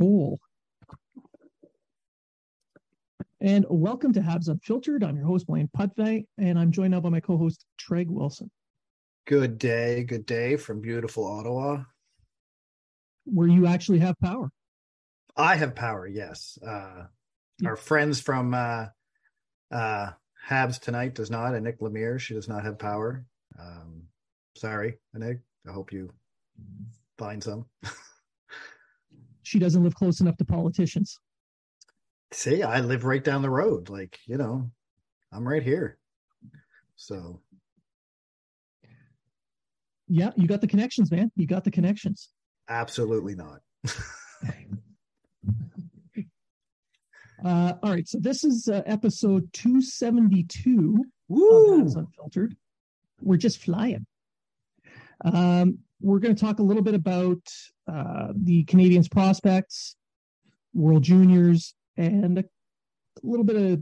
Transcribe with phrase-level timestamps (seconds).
[0.00, 0.40] Cool.
[3.40, 5.04] And welcome to Habs Unfiltered.
[5.04, 8.50] I'm your host, Blaine Putney, and I'm joined now by my co host, Treg Wilson.
[9.26, 11.84] Good day, good day from beautiful Ottawa.
[13.26, 14.50] Where you actually have power.
[15.36, 16.58] I have power, yes.
[16.66, 17.04] Uh,
[17.60, 17.68] yeah.
[17.68, 18.86] Our friends from uh,
[19.70, 20.10] uh,
[20.48, 23.24] Habs tonight does not, and Nick Lemire, she does not have power.
[23.58, 24.04] Um,
[24.56, 25.40] sorry, Nick.
[25.68, 26.10] I hope you
[27.16, 27.66] find some.
[29.44, 31.18] she doesn't live close enough to politicians.
[32.32, 33.88] See, I live right down the road.
[33.88, 34.70] Like, you know,
[35.32, 35.98] I'm right here.
[36.96, 37.40] So
[40.08, 41.30] yeah, you got the connections, man.
[41.36, 42.28] You got the connections.
[42.68, 43.60] Absolutely not.
[47.44, 51.80] uh, all right, so this is uh, episode 272 Woo!
[51.80, 52.54] Unfiltered.
[53.20, 54.06] We're just flying.
[55.24, 57.40] Um, we're going to talk a little bit about
[57.90, 59.96] uh, the Canadians' prospects,
[60.74, 62.44] World Juniors, and a
[63.22, 63.80] little bit of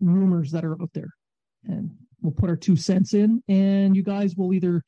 [0.00, 1.10] rumors that are out there.
[1.64, 1.90] And
[2.22, 4.84] we'll put our two cents in, and you guys will either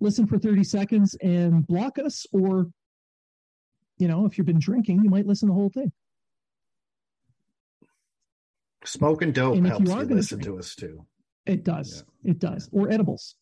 [0.00, 2.66] listen for 30 seconds and block us, or,
[3.98, 5.92] you know, if you've been drinking, you might listen to the whole thing.
[8.84, 11.06] Smoking dope and helps you, you listen drink, to us too.
[11.46, 12.02] It does.
[12.24, 12.32] Yeah.
[12.32, 12.68] It does.
[12.72, 13.36] Or edibles.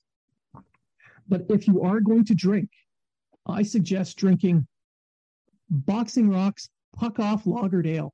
[1.29, 2.71] But if you are going to drink,
[3.47, 4.67] I suggest drinking
[5.71, 8.13] Boxing Rocks Puck Off Lagered Ale.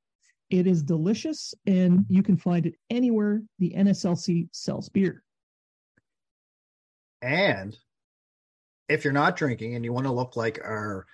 [0.49, 5.23] It is delicious, and you can find it anywhere the NSLC sells beer.
[7.21, 7.75] And
[8.87, 11.07] if you're not drinking and you want to look like our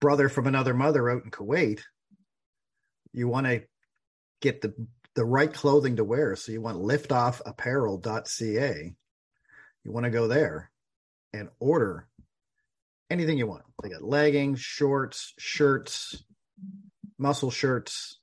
[0.00, 1.80] brother from another mother out in Kuwait,
[3.12, 3.62] you want to
[4.40, 4.74] get the
[5.14, 6.36] the right clothing to wear.
[6.36, 8.94] So you want liftofapparel.ca
[9.88, 10.70] you want to go there
[11.32, 12.06] and order
[13.08, 13.62] anything you want.
[13.82, 16.22] They got leggings, shorts, shirts,
[17.18, 18.18] muscle shirts,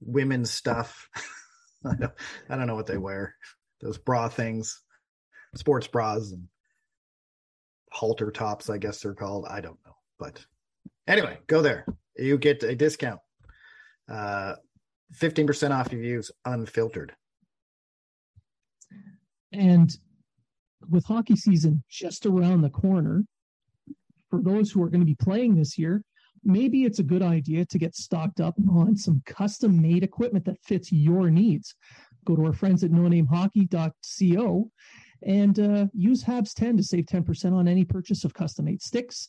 [0.00, 1.10] women's stuff.
[1.84, 3.34] I, don't, know what they wear.
[3.82, 4.80] Those bra things,
[5.56, 6.48] sports bras and
[7.92, 9.46] halter tops, I guess they're called.
[9.46, 9.96] I don't know.
[10.18, 10.42] But
[11.06, 11.84] anyway, go there.
[12.16, 13.20] You get a discount.
[14.10, 14.54] Uh,
[15.20, 17.12] 15% off your views unfiltered.
[19.52, 19.94] And
[20.88, 23.24] with hockey season just around the corner,
[24.30, 26.02] for those who are going to be playing this year,
[26.44, 30.62] maybe it's a good idea to get stocked up on some custom made equipment that
[30.64, 31.74] fits your needs.
[32.24, 34.70] Go to our friends at nonamehockey.co
[35.22, 39.28] and uh, use Habs 10 to save 10% on any purchase of custom made sticks,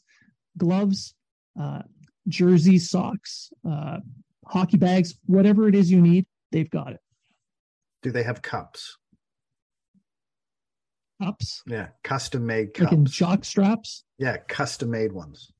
[0.57, 1.15] gloves,
[1.59, 1.81] uh,
[2.27, 3.97] jerseys, socks, uh,
[4.45, 6.99] hockey bags, whatever it is you need, they've got it.
[8.03, 8.97] Do they have cups?
[11.21, 11.61] Cups.
[11.67, 12.91] Yeah, custom made cups.
[12.91, 14.03] Like in jock straps.
[14.17, 15.51] Yeah, custom made ones.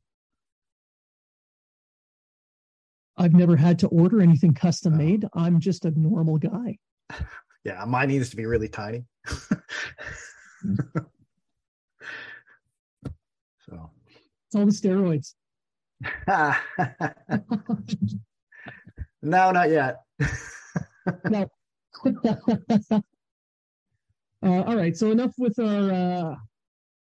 [3.17, 5.25] I've never had to order anything custom made.
[5.25, 5.29] Oh.
[5.39, 6.77] I'm just a normal guy.
[7.63, 9.05] Yeah, mine needs to be really tiny.
[9.27, 9.37] so
[13.03, 15.35] it's all the steroids.
[19.21, 19.97] no, not yet.
[21.29, 21.47] no.
[24.43, 26.35] Uh, all right, so enough with our uh,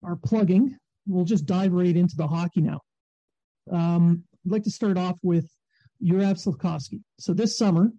[0.03, 0.77] our plugging.
[1.07, 2.81] We'll just dive right into the hockey now.
[3.71, 5.47] Um, I'd like to start off with
[6.03, 7.01] Juraj Slafkovsky.
[7.19, 7.91] So this summer,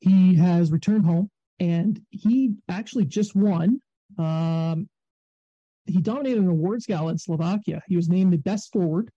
[0.00, 1.30] he has returned home,
[1.60, 3.80] and he actually just won.
[4.18, 4.88] Um,
[5.84, 7.80] he dominated an awards gala in Slovakia.
[7.86, 9.10] He was named the best forward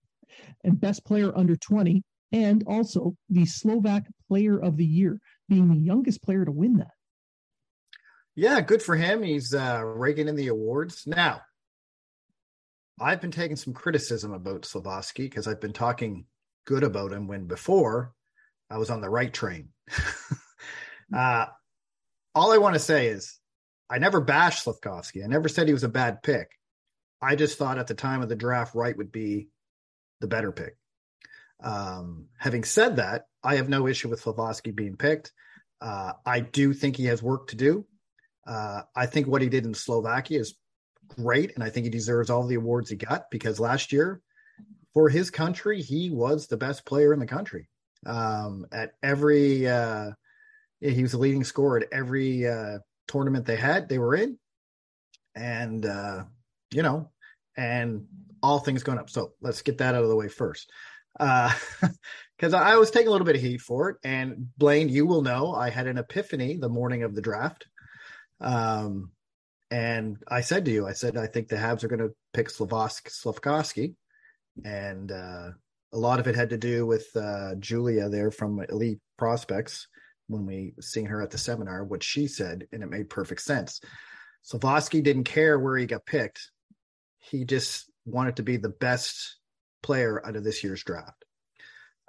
[0.62, 2.02] and best player under 20
[2.32, 5.18] and also the Slovak Player of the Year,
[5.48, 6.92] being the youngest player to win that.
[8.40, 9.22] Yeah, good for him.
[9.22, 11.06] He's uh, raking in the awards.
[11.06, 11.42] Now,
[12.98, 16.24] I've been taking some criticism about Slafkovsky because I've been talking
[16.66, 18.14] good about him when before
[18.70, 19.68] I was on the right train.
[21.14, 21.48] uh,
[22.34, 23.38] all I want to say is
[23.90, 25.22] I never bashed Slafkovsky.
[25.22, 26.48] I never said he was a bad pick.
[27.20, 29.48] I just thought at the time of the draft, Wright would be
[30.22, 30.78] the better pick.
[31.62, 35.30] Um, having said that, I have no issue with Slafkovsky being picked.
[35.78, 37.84] Uh, I do think he has work to do.
[38.46, 40.54] Uh, I think what he did in Slovakia is
[41.08, 44.20] great, and I think he deserves all the awards he got because last year,
[44.92, 47.68] for his country, he was the best player in the country.
[48.06, 50.10] Um, at every, uh,
[50.80, 54.38] he was the leading scorer at every uh, tournament they had, they were in,
[55.34, 56.24] and uh,
[56.72, 57.10] you know,
[57.56, 58.06] and
[58.42, 59.10] all things going up.
[59.10, 60.70] So let's get that out of the way first
[61.18, 63.96] because uh, I was taking a little bit of heat for it.
[64.04, 67.66] And Blaine, you will know I had an epiphany the morning of the draft.
[68.40, 69.12] Um,
[69.70, 72.48] and I said to you, I said, I think the Habs are going to pick
[72.48, 73.94] Slafkovsky.
[74.64, 75.50] And uh,
[75.92, 79.86] a lot of it had to do with uh, Julia there from Elite Prospects
[80.26, 83.80] when we seen her at the seminar, what she said, and it made perfect sense.
[84.44, 86.50] Slafkovsky didn't care where he got picked.
[87.18, 89.36] He just wanted to be the best
[89.82, 91.24] player out of this year's draft.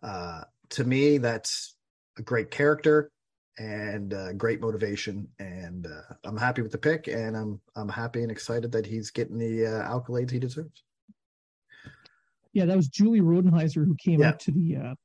[0.01, 1.75] Uh, to me, that's
[2.18, 3.12] a great character
[3.62, 5.28] and uh, great motivation.
[5.40, 9.12] And uh, I'm happy with the pick, and I'm I'm happy and excited that he's
[9.12, 10.84] getting the uh, accolades he deserves.
[12.54, 14.30] Yeah, that was Julie Robenhymer who came yeah.
[14.30, 14.96] up to the uh,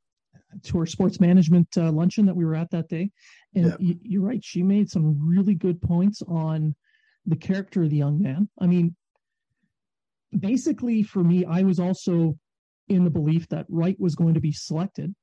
[0.65, 3.11] to our sports management uh, luncheon that we were at that day,
[3.55, 3.77] and yeah.
[3.79, 4.43] y- you're right.
[4.43, 6.75] She made some really good points on
[7.27, 8.49] the character of the young man.
[8.59, 8.97] I mean,
[10.39, 12.39] basically, for me, I was also
[12.89, 15.15] in the belief that Wright was going to be selected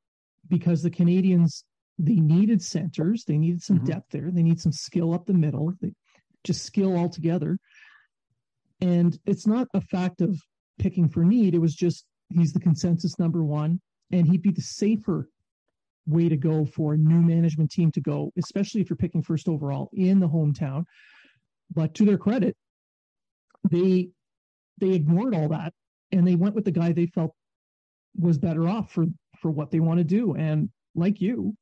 [0.49, 1.63] because the Canadiens
[1.99, 3.85] they needed centers, they needed some mm-hmm.
[3.85, 5.93] depth there, they need some skill up the middle, they,
[6.43, 7.57] just skill altogether.
[8.81, 10.37] And it's not a fact of
[10.79, 13.79] picking for need; it was just he's the consensus number one,
[14.11, 15.29] and he'd be the safer
[16.05, 19.47] way to go for a new management team to go, especially if you're picking first
[19.47, 20.83] overall in the hometown.
[21.73, 22.57] But to their credit,
[23.69, 24.09] they
[24.79, 25.73] they ignored all that
[26.11, 27.33] and they went with the guy they felt
[28.17, 29.05] was better off for
[29.39, 30.35] for what they want to do.
[30.35, 31.55] And like you,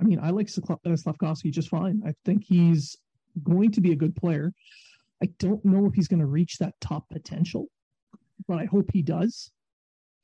[0.00, 2.02] I mean, I like Slafkovsky just fine.
[2.06, 2.96] I think he's
[3.42, 4.52] going to be a good player.
[5.22, 7.66] I don't know if he's going to reach that top potential,
[8.48, 9.50] but I hope he does.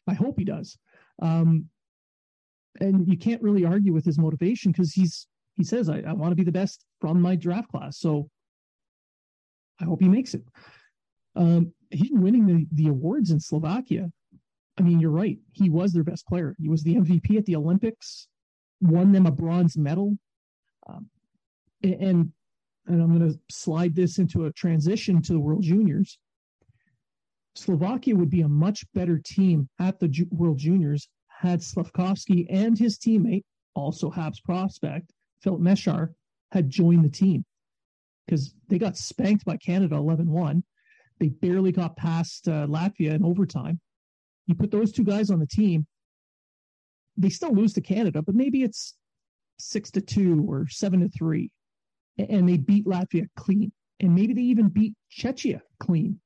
[0.08, 0.78] I hope he does.
[1.20, 1.68] Um,
[2.80, 5.26] and you can't really argue with his motivation because he's
[5.56, 7.98] he says I, I want to be the best from my draft class.
[7.98, 8.28] So
[9.80, 10.42] I hope he makes it.
[11.34, 14.10] Um, he's winning the, the awards in Slovakia.
[14.78, 15.38] I mean, you're right.
[15.52, 16.54] He was their best player.
[16.58, 18.28] He was the MVP at the Olympics,
[18.80, 20.16] won them a bronze medal.
[20.88, 21.08] Um,
[21.82, 22.32] and
[22.88, 26.18] and I'm going to slide this into a transition to the World Juniors.
[27.56, 32.78] Slovakia would be a much better team at the Ju- World Juniors had Slafkovsky and
[32.78, 33.44] his teammate,
[33.74, 36.14] also Habs prospect, Filip Mesar,
[36.52, 37.44] had joined the team
[38.26, 40.62] because they got spanked by Canada 11 1.
[41.18, 43.80] They barely got past uh, Latvia in overtime.
[44.46, 45.86] You put those two guys on the team,
[47.16, 48.94] they still lose to Canada, but maybe it's
[49.58, 51.50] six to two or seven to three,
[52.18, 56.20] and they beat Latvia clean, and maybe they even beat Czechia clean.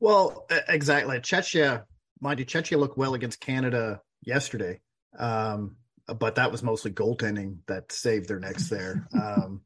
[0.00, 1.18] Well, exactly.
[1.18, 1.84] Czechia,
[2.20, 4.80] mind you, Czechia looked well against Canada yesterday,
[5.18, 9.06] um, but that was mostly goaltending that saved their necks there.
[9.14, 9.62] Um,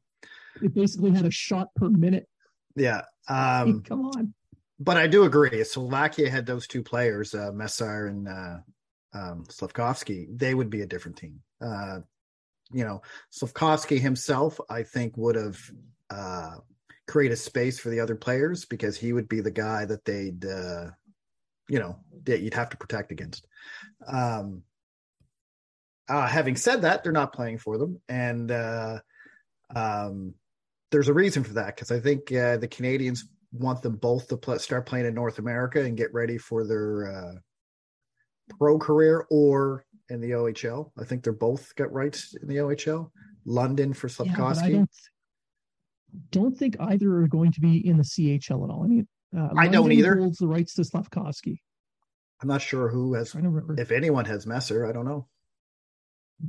[0.61, 2.27] they basically had a shot per minute.
[2.75, 3.01] Yeah.
[3.27, 4.33] Um, Come on
[4.83, 5.63] but I do agree.
[5.63, 8.57] Slovakia had those two players, uh, Mesar and uh,
[9.13, 10.27] um, Slafkovsky.
[10.37, 11.41] They would be a different team.
[11.61, 11.99] Uh,
[12.71, 13.01] you know,
[13.31, 15.59] Slafkovsky himself, I think, would have
[16.09, 16.55] uh,
[17.07, 20.87] created space for the other players because he would be the guy that they'd, uh,
[21.69, 23.47] you know, that you'd have to protect against.
[24.07, 24.63] Um,
[26.09, 28.99] uh, having said that, they're not playing for them, and uh,
[29.73, 30.33] um,
[30.91, 34.59] there's a reason for that because I think uh, the Canadians want them both to
[34.59, 37.39] start playing in North America and get ready for their uh,
[38.57, 40.91] pro career or in the OHL.
[40.99, 43.11] I think they're both got rights in the OHL.
[43.45, 44.69] London for Slafkovsky.
[44.69, 44.89] Yeah, don't,
[46.31, 48.83] don't, think either are going to be in the CHL at all.
[48.83, 49.07] I mean,
[49.37, 50.15] uh, I don't either.
[50.15, 51.59] Holds the rights to Slafkovsky.
[52.41, 53.35] I'm not sure who has.
[53.35, 55.27] I don't remember if anyone has Mesar, I don't know.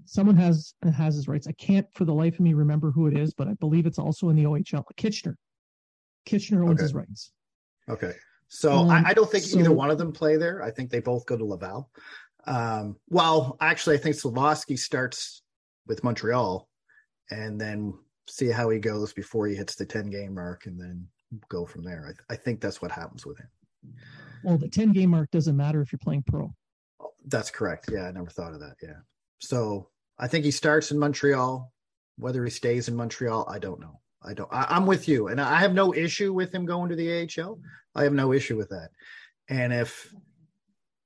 [0.06, 1.46] Someone has has his rights.
[1.46, 3.99] I can't for the life of me remember who it is, but I believe it's
[3.99, 4.84] also in the OHL.
[4.96, 5.37] Kitchener.
[6.26, 6.82] Kitchener owns okay.
[6.82, 7.32] his rights.
[7.88, 8.12] Okay.
[8.48, 10.62] So um, I, I, don't think so, either one of them play there.
[10.62, 11.90] I think they both go to Laval.
[12.46, 15.42] Um, well, actually, I think Slafkovsky starts
[15.86, 16.68] with Montreal,
[17.30, 17.94] and then
[18.28, 21.06] see how he goes before he hits the ten game mark, and then
[21.48, 22.04] go from there.
[22.04, 23.48] I, th- I think that's what happens with him.
[24.42, 26.54] Well, the ten game mark doesn't matter if you're playing pro.
[27.26, 27.88] That's correct.
[27.90, 28.76] Yeah, I never thought of that.
[28.82, 29.00] Yeah.
[29.40, 31.72] So I think he starts in Montreal.
[32.16, 34.00] Whether he stays in Montreal, I don't know.
[34.25, 34.49] I don't.
[34.52, 37.59] I, am with you, and I have no issue with him going to the AHL.
[37.95, 38.90] I have no issue with that.
[39.49, 40.12] And if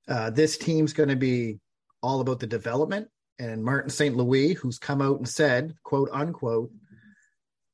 [0.06, 1.58] uh, this team's going to be
[2.02, 3.08] all about the development,
[3.38, 4.16] and Martin St.
[4.16, 6.70] Louis, who's come out and said, "quote unquote,"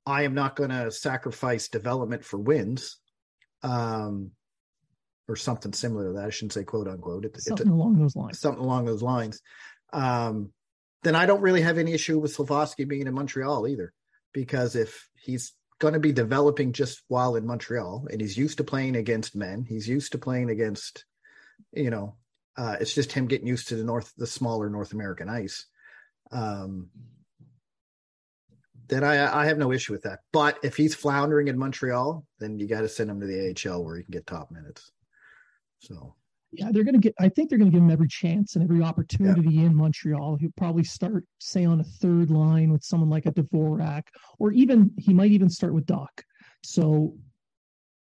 [0.06, 2.98] I am not going to sacrifice development for wins,
[3.62, 4.30] um,
[5.28, 6.26] or something similar to that.
[6.26, 8.40] I shouldn't say "quote unquote." It, something along those lines.
[8.40, 9.40] Something along those lines.
[9.92, 10.52] Um,
[11.02, 13.92] then I don't really have any issue with Slafkovsky being in Montreal either,
[14.34, 18.64] because if he's going to be developing just while in Montreal and he's used to
[18.64, 21.06] playing against men, he's used to playing against,
[21.72, 22.16] you know,
[22.58, 25.66] uh, it's just him getting used to the North, the smaller North American ice.
[26.30, 26.90] Um,
[28.88, 30.20] then I, I have no issue with that.
[30.32, 33.82] But if he's floundering in Montreal, then you got to send him to the AHL
[33.82, 34.92] where he can get top minutes.
[35.78, 36.14] So
[36.56, 37.14] yeah, they're going to get.
[37.20, 39.66] I think they're going to give him every chance and every opportunity yeah.
[39.66, 40.36] in Montreal.
[40.36, 44.04] He'll probably start, say, on a third line with someone like a Dvorak,
[44.38, 46.22] or even he might even start with Dach.
[46.62, 47.14] So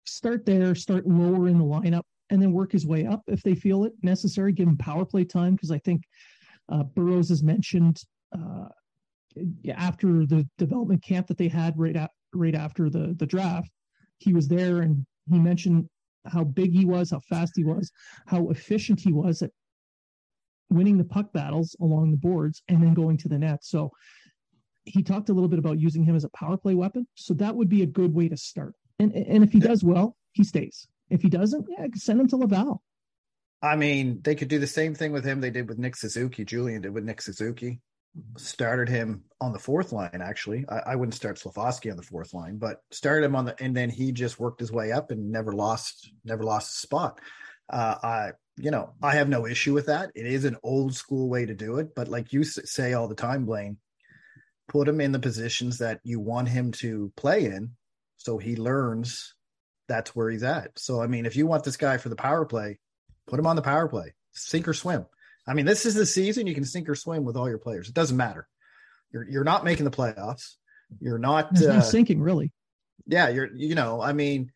[0.05, 3.55] start there, start lower in the lineup, and then work his way up if they
[3.55, 4.53] feel it necessary.
[4.53, 6.03] Give him power play time because I think
[6.71, 8.03] uh, Burrows has mentioned
[8.37, 8.69] uh,
[9.75, 13.71] after the development camp that they had right at, right after the the draft,
[14.19, 15.89] he was there and he mentioned
[16.27, 17.91] how big he was, how fast he was,
[18.27, 19.51] how efficient he was at
[20.71, 23.65] winning the puck battles along the boards and then going to the net.
[23.65, 23.91] So
[24.85, 27.07] he talked a little bit about using him as a power play weapon.
[27.15, 28.75] So that would be a good way to start.
[28.99, 30.87] And and if he does well, he stays.
[31.11, 32.83] If he doesn't, yeah, send him to Laval.
[33.63, 36.45] I mean, they could do the same thing with him they did with Nick Suzuki.
[36.45, 37.81] Julien did with Nick Suzuki
[38.37, 40.21] started him on the fourth line.
[40.23, 43.63] Actually, I, I, wouldn't start Slafkovsky on the fourth line, but started him on the,
[43.63, 47.21] and then he just worked his way up and never lost, never lost a spot.
[47.71, 50.13] Uh, I, you know, I have no issue with that.
[50.15, 53.15] It is an old school way to do it, but like you say all the
[53.15, 53.79] time, Blaine,
[54.69, 57.73] put him in the positions that you want him to play in,
[58.17, 59.35] so he learns
[59.89, 60.79] that's where he's at.
[60.79, 62.79] So, I mean, if you want this guy for the power play,
[63.27, 65.07] put him on the power play, sink or swim.
[65.47, 67.89] I mean, this is the season you can sink or swim with all your players.
[67.89, 68.49] It doesn't matter.
[69.13, 70.55] You're you're not making the playoffs.
[71.01, 72.53] You're not uh, sinking really.
[73.07, 74.53] Yeah, you're you know, I mean,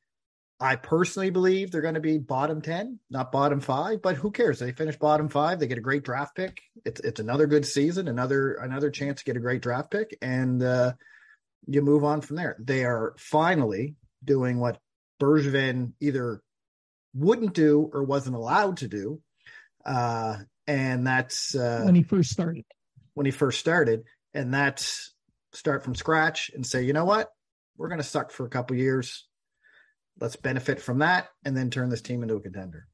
[0.61, 4.59] I personally believe they're going to be bottom 10, not bottom 5, but who cares?
[4.59, 6.61] They finish bottom 5, they get a great draft pick.
[6.85, 10.63] It's it's another good season, another another chance to get a great draft pick and
[10.63, 10.93] uh
[11.67, 12.57] you move on from there.
[12.59, 14.79] They are finally doing what
[15.21, 16.41] Bergevin either
[17.15, 19.21] wouldn't do or wasn't allowed to do
[19.85, 20.37] uh,
[20.69, 22.65] and that's uh, when he first started.
[23.15, 25.15] When he first started, and that's
[25.53, 27.31] start from scratch and say, you know what,
[27.77, 29.27] we're going to suck for a couple years.
[30.21, 32.87] Let's benefit from that, and then turn this team into a contender.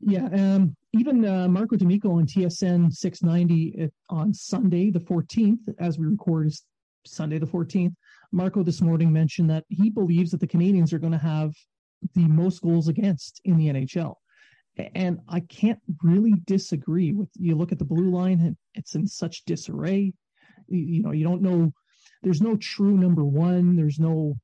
[0.00, 6.06] Yeah, um, even uh, Marco D'Amico on TSN 690 on Sunday the 14th, as we
[6.06, 6.62] record is
[7.04, 7.92] Sunday the 14th.
[8.32, 11.52] Marco this morning mentioned that he believes that the Canadians are going to have
[12.14, 14.14] the most goals against in the NHL.
[14.94, 17.56] And I can't really disagree with you.
[17.56, 20.12] Look at the blue line; and it's in such disarray.
[20.68, 21.72] You, you know, you don't know.
[22.22, 23.76] There's no true number one.
[23.76, 24.36] There's no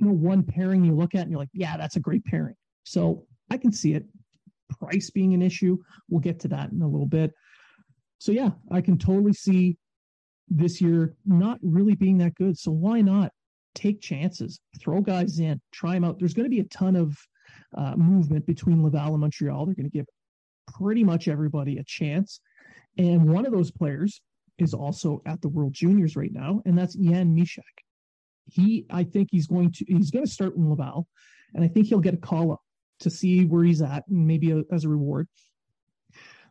[0.00, 2.54] no one pairing you look at and you're like, yeah, that's a great pairing.
[2.84, 4.04] So I can see it.
[4.80, 5.76] Price being an issue.
[6.08, 7.32] We'll get to that in a little bit.
[8.18, 9.76] So yeah, I can totally see
[10.48, 12.58] this year not really being that good.
[12.58, 13.32] So why not
[13.74, 16.18] take chances, throw guys in, try them out?
[16.18, 17.16] There's going to be a ton of
[17.76, 19.66] uh, movement between Laval and Montreal.
[19.66, 20.06] They're going to give
[20.76, 22.40] pretty much everybody a chance.
[22.98, 24.20] And one of those players
[24.58, 27.62] is also at the World Juniors right now, and that's Jan Mysak.
[28.46, 31.06] He, I think he's going to he's going to start in Laval,
[31.54, 32.60] and I think he'll get a call up
[33.00, 35.28] to see where he's at, and maybe a, as a reward.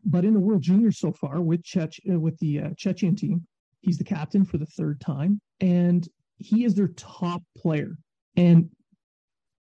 [0.06, 3.46] But in the World Juniors so far with Czech, uh, with the uh, Chechen team,
[3.82, 6.08] he's the captain for the third time, and
[6.38, 7.98] he is their top player.
[8.36, 8.70] And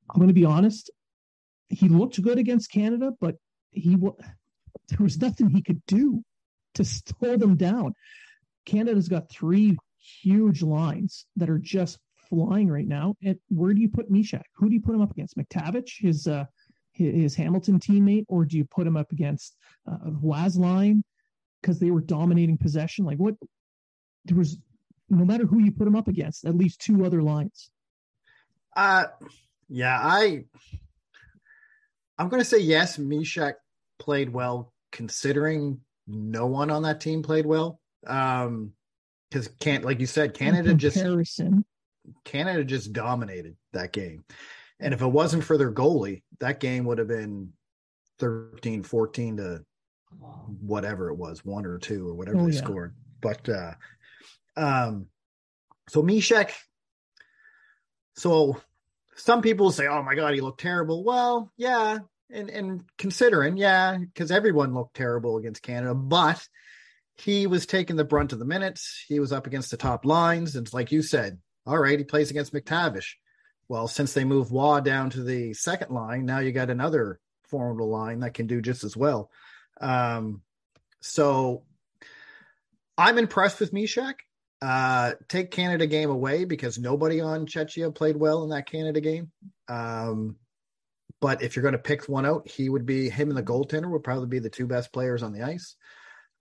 [0.10, 0.92] I'm going to be honest,
[1.70, 3.36] he looked good against Canada, but
[3.72, 6.24] he there was nothing he could do
[6.76, 7.94] to slow them down.
[8.66, 9.78] Canada's got three
[10.22, 13.16] huge lines that are just flying right now.
[13.24, 14.44] And where do you put Mysak?
[14.56, 15.38] Who do you put him up against?
[15.38, 16.46] McTavish, his uh,
[16.94, 19.56] his Hamilton teammate, or do you put him up against
[19.90, 21.04] uh, line
[21.62, 23.06] because they were dominating possession?
[23.06, 23.36] Like what?
[24.26, 24.58] There was
[25.10, 27.70] no matter who you put him up against, at least two other lines.
[28.76, 29.06] Uh
[29.70, 30.46] yeah, I
[32.18, 32.98] I'm going to say yes.
[32.98, 33.54] Mysak
[34.00, 37.80] played well considering no one on that team played well.
[38.06, 38.74] Um,
[39.30, 40.98] because can't like you said, Canada just
[42.24, 44.24] Canada just dominated that game.
[44.80, 47.52] And if it wasn't for their goalie, that game would have been
[48.20, 49.66] 13, 14 to
[50.62, 52.62] whatever it was, one or two or whatever oh, they yeah.
[52.62, 52.96] scored.
[53.20, 53.74] But uh
[54.56, 55.08] um
[55.90, 56.52] so Mysak
[58.16, 58.62] so
[59.18, 62.00] some people say, "Oh my god, he looked terrible." Well, yeah,
[62.32, 66.48] and and considering, yeah, because everyone looked terrible against Canada, but
[67.16, 69.04] he was taking the brunt of the minutes.
[69.08, 72.30] He was up against the top lines, and like you said, all right, he plays
[72.30, 73.14] against McTavish.
[73.68, 77.90] Well, since they moved Roy down to the second line, now you got another formidable
[77.90, 79.30] line that can do just as well.
[79.82, 80.42] Um,
[81.02, 81.64] so
[82.98, 84.16] I'm impressed with Mysak.
[84.62, 89.32] Uh, take Canada game away because nobody on Chechia played well in that Canada game.
[89.68, 90.38] Um,
[91.22, 93.90] but if you're going to pick one out, he would be him and the goaltender
[93.90, 95.76] would probably be the two best players on the ice.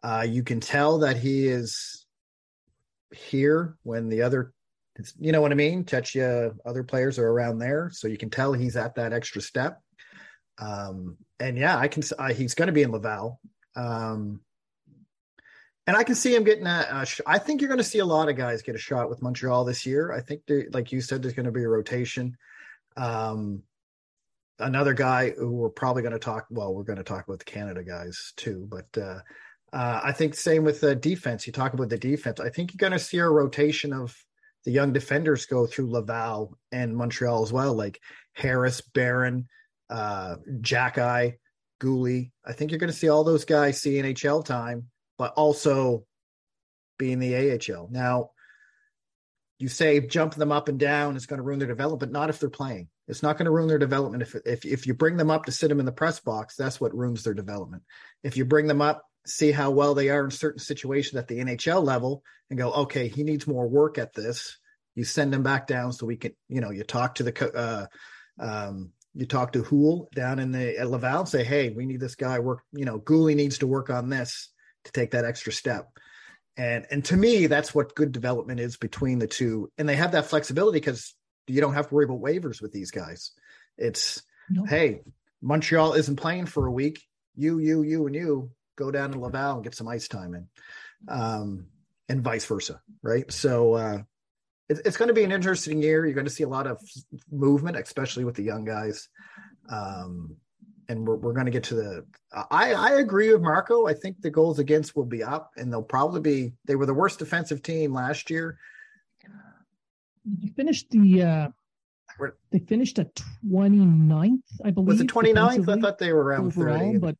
[0.02, 2.06] Uh, you can tell that he is
[3.14, 4.52] here when the other,
[5.18, 5.84] you know what I mean?
[5.84, 9.80] Czechia, other players are around there, so you can tell he's at that extra step.
[10.58, 12.02] Um, and yeah, I can.
[12.18, 13.40] Uh, he's going to be in Laval.
[13.74, 14.40] Um,
[15.86, 18.00] and I can see him getting a, a sh- I think you're going to see
[18.00, 20.12] a lot of guys get a shot with Montreal this year.
[20.12, 22.36] I think, like you said, there's going to be a rotation.
[22.96, 23.62] Um,
[24.58, 26.46] another guy who we're probably going to talk.
[26.50, 29.20] Well, we're going to talk about the Canada guys too, but uh,
[29.72, 31.46] uh, I think same with the defense.
[31.46, 32.40] You talk about the defense.
[32.40, 34.16] I think you're going to see a rotation of
[34.64, 38.00] the young defenders go through Laval and Montreal as well, like
[38.32, 39.46] Harris, Barron,
[39.88, 41.34] uh, Xhekaj,
[41.80, 42.32] Guhle.
[42.44, 44.88] I think you're going to see all those guys see NHL time
[45.18, 46.04] but also
[46.98, 47.88] being the AHL.
[47.90, 48.30] Now,
[49.58, 52.38] you say jumping them up and down is going to ruin their development, not if
[52.38, 52.88] they're playing.
[53.08, 55.52] It's not going to ruin their development if if if you bring them up to
[55.52, 56.56] sit them in the press box.
[56.56, 57.84] That's what ruins their development.
[58.22, 61.38] If you bring them up, see how well they are in certain situations at the
[61.38, 64.58] NHL level, and go, okay, he needs more work at this.
[64.94, 67.86] You send him back down so we can, you know, you talk to the uh,
[68.40, 72.16] um, you talk to Houle down in the at Laval, say, hey, we need this
[72.16, 72.62] guy work.
[72.72, 74.50] You know, Guhle needs to work on this
[74.86, 75.88] to take that extra step.
[76.56, 79.70] And and to me, that's what good development is between the two.
[79.76, 81.14] And they have that flexibility because
[81.46, 83.32] you don't have to worry about waivers with these guys.
[83.76, 84.22] It's
[84.66, 85.02] hey,
[85.42, 87.02] Montreal isn't playing for a week.
[87.34, 90.48] You, you, you, and you go down to Laval and get some ice time in,
[91.08, 91.66] um,
[92.08, 93.30] and vice versa, right?
[93.30, 93.98] So uh,
[94.68, 96.04] it, it's going to be an interesting year.
[96.04, 96.80] You're going to see a lot of
[97.30, 99.08] movement, especially with the young guys.
[99.70, 100.36] Um,
[100.88, 102.06] and we're, we're going to get to the
[102.50, 105.82] I, I agree with marco i think the goals against will be up and they'll
[105.82, 108.58] probably be they were the worst defensive team last year
[110.40, 111.48] you finished the uh
[112.50, 116.78] they finished at 29th i believe was it 29th i thought they were around overall,
[116.78, 117.16] 30 but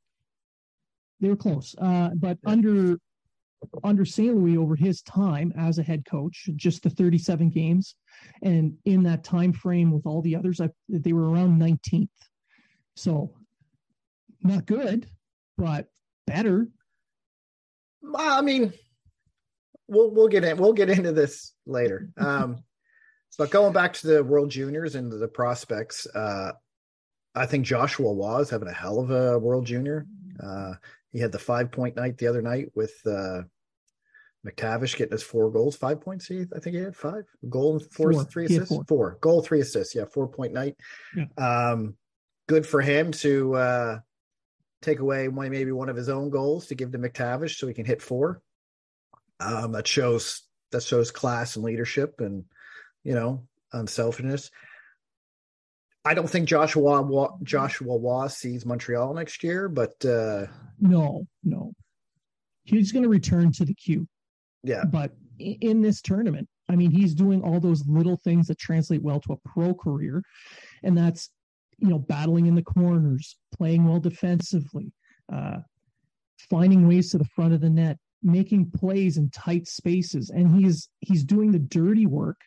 [1.20, 2.50] they were close uh but yeah.
[2.50, 2.98] under
[3.85, 4.37] under St.
[4.37, 7.96] Louis over his time as a head coach, just the 37 games,
[8.42, 12.09] and in that time frame with all the others, I, they were around 19th.
[12.96, 13.33] So
[14.48, 15.09] not good,
[15.56, 15.88] but
[16.26, 16.68] better.
[18.14, 18.72] I mean,
[19.88, 22.11] we'll we'll get in we'll get into this later.
[22.18, 22.62] Um,
[23.38, 26.52] but going back to the World Juniors and the prospects, uh,
[27.35, 30.06] I think Joshua Roy is having a hell of a World Junior.
[30.42, 30.72] Uh,
[31.12, 33.42] he had the five point night the other night with uh,
[34.46, 36.26] McTavish getting his four goals, five points.
[36.26, 38.24] He, I think he had five goal and four, four.
[38.24, 38.85] three assists, four.
[38.85, 39.18] four.
[39.20, 39.94] goal, three assists.
[39.94, 40.76] Yeah, four point night.
[41.14, 41.26] Yeah.
[41.37, 41.96] Um,
[42.48, 43.98] good for him to uh,
[44.83, 47.75] take away one, maybe one of his own goals to give to McTavish so he
[47.75, 48.41] can hit four.
[49.41, 52.45] Um, that shows that shows class and leadership and
[53.05, 54.51] you know unselfishness.
[56.05, 60.47] I don't think Joshua Joshua Roy sees Montreal next year, but uh,
[60.81, 61.73] no, no,
[62.62, 64.07] he's going to return to the queue.
[64.62, 69.03] Yeah, but in this tournament, I mean, he's doing all those little things that translate
[69.03, 70.23] well to a pro career,
[70.83, 71.29] and that's
[71.79, 74.93] you know, battling in the corners, playing well defensively,
[75.33, 75.59] uh,
[76.51, 80.89] finding ways to the front of the net, making plays in tight spaces, and he's
[81.01, 82.41] he's doing the dirty work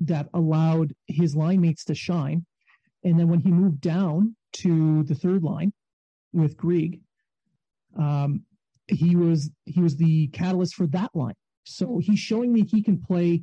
[0.00, 2.44] that allowed his line mates to shine.
[3.04, 5.72] And then when he moved down to the third line
[6.32, 7.00] with Greig,
[7.98, 8.42] um,
[8.88, 11.34] he was he was the catalyst for that line.
[11.64, 13.42] So he's showing me he can play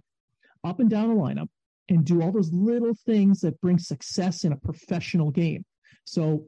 [0.64, 1.48] up and down a lineup
[1.90, 5.66] and do all those little things that bring success in a professional game.
[6.06, 6.46] So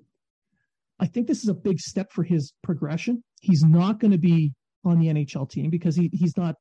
[1.00, 3.24] I think this is a big step for his progression.
[3.42, 6.56] He's not going to be on the NHL team because he he's not.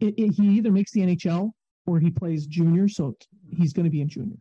[0.00, 1.50] It, it, he either makes the NHL
[1.86, 3.16] or he plays junior, so
[3.56, 4.36] he's going to be in junior.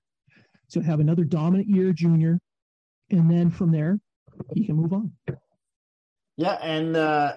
[0.67, 2.39] So have another dominant year junior,
[3.11, 3.99] and then from there
[4.53, 5.11] he can move on.
[6.37, 7.33] Yeah, and uh,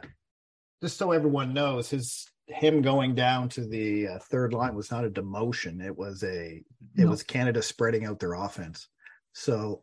[0.82, 5.04] just so everyone knows, his him going down to the uh, third line was not
[5.04, 5.84] a demotion.
[5.84, 6.62] It was a
[6.96, 7.08] it No.
[7.10, 8.88] was Canada spreading out their offense.
[9.32, 9.82] So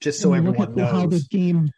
[0.00, 1.68] just so And look everyone at how the game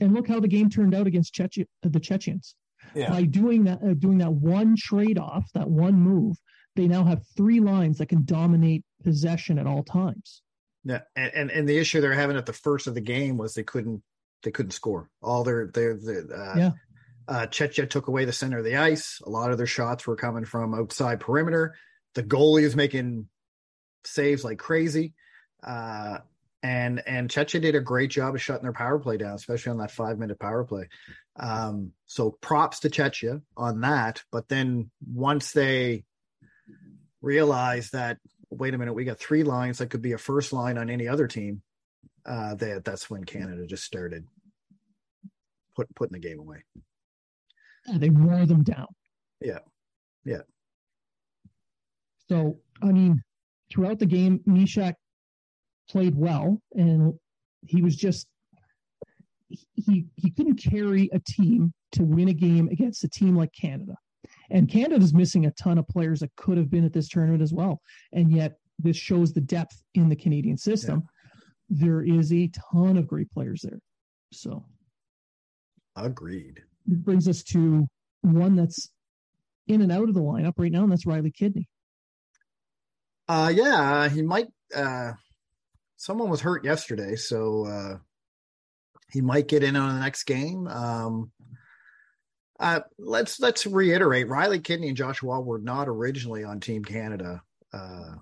[0.00, 2.54] and look how the game turned out against Cheche- the Chechens.
[2.94, 6.36] yeah, By doing that, uh, doing that one trade off, that one move,
[6.76, 10.42] they now have three lines that can dominate possession at all times.
[10.84, 13.54] yeah, and, and and the issue they're having at the first of the game was
[13.54, 14.02] they couldn't
[14.42, 15.10] they couldn't score.
[15.22, 16.70] All their their, their uh, Yeah.
[17.30, 19.20] Uh, Checha took away the center of the ice.
[19.24, 21.76] A lot of their shots were coming from outside perimeter.
[22.16, 23.28] The goalie is making
[24.04, 25.14] saves like crazy.
[25.62, 26.18] Uh,
[26.62, 29.78] and and Checha did a great job of shutting their power play down, especially on
[29.78, 30.88] that five minute power play.
[31.38, 34.24] Um, so props to Checha on that.
[34.32, 36.04] But then once they
[37.22, 38.18] realized that,
[38.50, 41.06] wait a minute, we got three lines that could be a first line on any
[41.06, 41.62] other team.
[42.26, 44.26] Uh, that that's when Canada just started
[45.76, 46.64] put, putting the game away.
[47.88, 48.86] Uh, They wore them down.
[49.40, 49.60] Yeah.
[50.24, 50.42] Yeah.
[52.28, 53.22] So, I mean,
[53.72, 54.94] throughout the game, Mysak
[55.88, 57.14] played well, and
[57.66, 58.26] he was just
[59.48, 63.94] he he couldn't carry a team to win a game against a team like Canada.
[64.50, 67.52] And Canada's missing a ton of players that could have been at this tournament as
[67.52, 67.80] well.
[68.12, 71.04] And yet this shows the depth in the Canadian system.
[71.68, 73.80] There is a ton of great players there.
[74.32, 74.64] So
[75.96, 76.60] Agreed.
[76.86, 77.86] Brings us to
[78.22, 78.90] one that's
[79.66, 81.68] in and out of the lineup right now, and that's Riley Kidney.
[83.28, 84.48] Uh, yeah, he might.
[84.74, 85.12] Uh,
[85.96, 87.96] someone was hurt yesterday, so uh,
[89.12, 90.66] he might get in on the next game.
[90.66, 91.30] Um,
[92.58, 98.14] uh, let's let's reiterate: Riley Kidney and Joshua were not originally on Team Canada uh,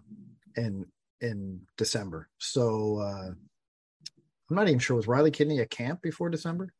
[0.57, 0.85] in
[1.21, 2.29] in December.
[2.39, 6.73] So uh, I'm not even sure was Riley Kidney a camp before December.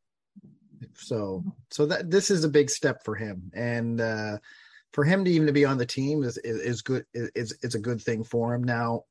[0.95, 4.37] So so that this is a big step for him, and uh,
[4.93, 7.75] for him to even to be on the team is is, is good is is
[7.75, 8.63] a good thing for him.
[8.63, 9.03] Now,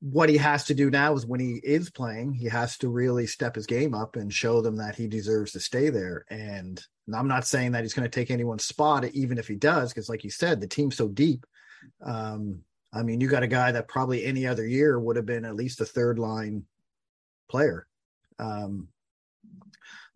[0.00, 3.26] what he has to do now is when he is playing, he has to really
[3.26, 6.26] step his game up and show them that he deserves to stay there.
[6.28, 9.54] And, and I'm not saying that he's going to take anyone's spot, even if he
[9.54, 11.46] does, because like you said, the team's so deep.
[12.04, 12.60] Um,
[12.92, 15.56] I mean, you got a guy that probably any other year would have been at
[15.56, 16.64] least a third line
[17.48, 17.86] player.
[18.38, 18.88] Um,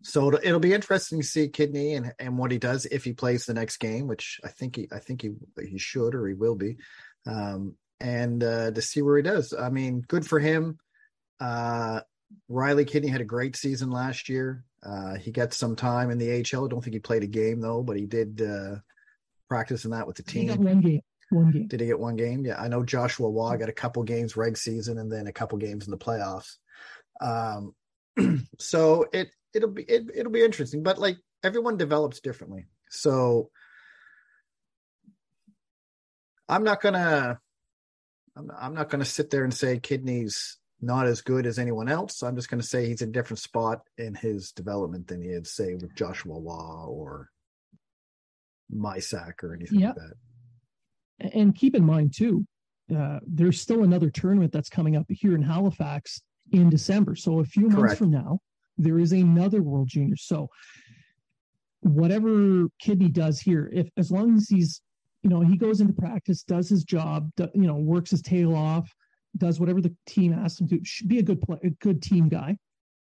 [0.01, 3.13] so it'll, it'll be interesting to see Kidney and, and what he does if he
[3.13, 5.31] plays the next game, which I think he I think he
[5.61, 6.77] he should or he will be,
[7.25, 9.53] um, and uh, to see where he does.
[9.53, 10.79] I mean, good for him.
[11.39, 12.01] Uh,
[12.47, 14.63] Riley Kidney had a great season last year.
[14.81, 16.65] Uh, he got some time in the AHL.
[16.65, 18.75] I don't think he played a game though, but he did uh,
[19.49, 20.47] practice in that with the team.
[20.47, 21.01] one game.
[21.31, 21.67] One game.
[21.67, 22.45] Did he get one game?
[22.45, 25.57] Yeah, I know Joshua Roy got a couple games reg season and then a couple
[25.57, 26.55] games in the playoffs.
[27.21, 27.75] Um,
[28.57, 32.67] so it it'll be it, it'll be interesting, but like everyone develops differently.
[32.89, 33.49] So
[36.47, 37.39] I'm not gonna
[38.35, 42.23] I'm, I'm not gonna sit there and say Kidney's not as good as anyone else.
[42.23, 45.51] I'm just gonna say he's in a different spot in his development than he is,
[45.53, 47.29] say, with Joshua Roy or
[48.73, 49.87] Mysak or anything Yeah.
[49.87, 51.33] like that.
[51.33, 52.45] And keep in mind too,
[52.95, 57.15] uh, there's still another tournament that's coming up here in Halifax in December.
[57.15, 58.39] So a few months from now,
[58.79, 60.15] there is another World junior.
[60.15, 60.49] So
[61.81, 64.81] whatever Kidney does here, if as long as he's,
[65.21, 68.55] you know, he goes into practice, does his job, do, you know, works his tail
[68.55, 68.89] off,
[69.37, 72.29] does whatever the team asks him to, should be a good play, a good team
[72.29, 72.57] guy.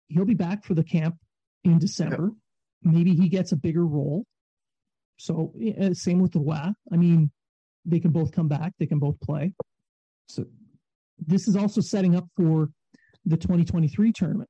[0.09, 1.15] He'll be back for the camp
[1.63, 2.31] in December.
[2.83, 4.25] Maybe he gets a bigger role.
[5.17, 6.71] So uh, same with the WA.
[6.91, 7.31] I mean,
[7.85, 8.73] they can both come back.
[8.77, 9.53] They can both play.
[10.27, 10.45] So
[11.19, 12.69] this is also setting up for
[13.25, 14.49] the 2023 tournament.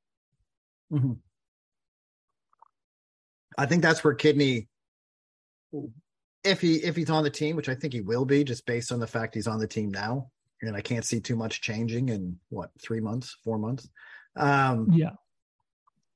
[0.92, 1.20] Mhm.
[3.58, 4.68] I think that's where Kidney,
[6.44, 8.92] if he if he's on the team, which I think he will be, just based
[8.92, 12.10] on the fact he's on the team now, and I can't see too much changing
[12.10, 13.88] in what three months, four months.
[14.36, 15.12] Um, Yeah.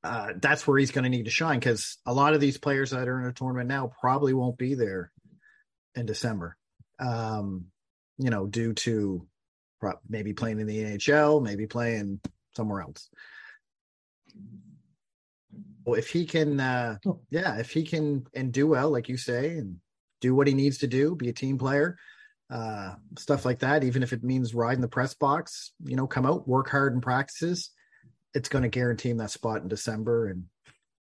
[0.04, 2.92] uh, that's where he's going to need to shine because a lot of these players
[2.92, 5.12] that are in a tournament now probably won't be there
[5.96, 6.58] in December.
[7.00, 7.72] Um,
[8.18, 9.28] you know, due to
[10.10, 12.20] maybe playing in the NHL, maybe playing
[12.56, 13.10] somewhere else.
[15.86, 17.22] Well, if he can, uh, Oh.
[17.30, 19.78] yeah, if he can and do well, like you say, and
[20.20, 21.98] do what he needs to do, be a team player,
[22.50, 23.84] uh, stuff like that.
[23.84, 27.02] Even if it means riding the press box, you know, come out, work hard in
[27.02, 27.70] practices.
[28.34, 30.46] It's going to guarantee him that spot in December, and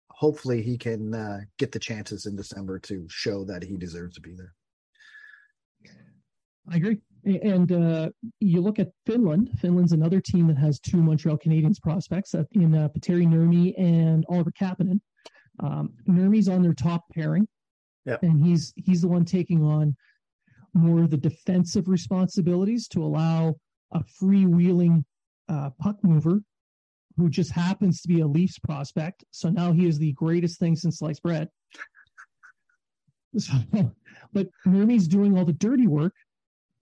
[0.10, 4.22] hopefully he can uh, get the chances in December to show that he deserves to
[4.22, 4.54] be there.
[6.70, 7.00] I agree.
[7.24, 9.52] And uh, you look at Finland.
[9.60, 14.26] Finland's another team that has two Montreal Canadiens prospects uh, in uh, Petteri Nurmi and
[14.28, 15.00] Oliver Kapanen.
[15.60, 17.48] Um, Nurmi's on their top pairing,
[18.06, 18.24] Yep.
[18.24, 19.96] and he's he's the one taking on
[20.74, 23.56] more of the defensive responsibilities to allow
[23.94, 25.04] a freewheeling
[25.50, 26.42] uh, puck mover
[27.18, 29.24] who just happens to be a Leafs prospect.
[29.32, 31.48] So now he is the greatest thing since sliced bread.
[33.38, 33.54] So,
[34.34, 36.14] but Nurmi's doing all the dirty work,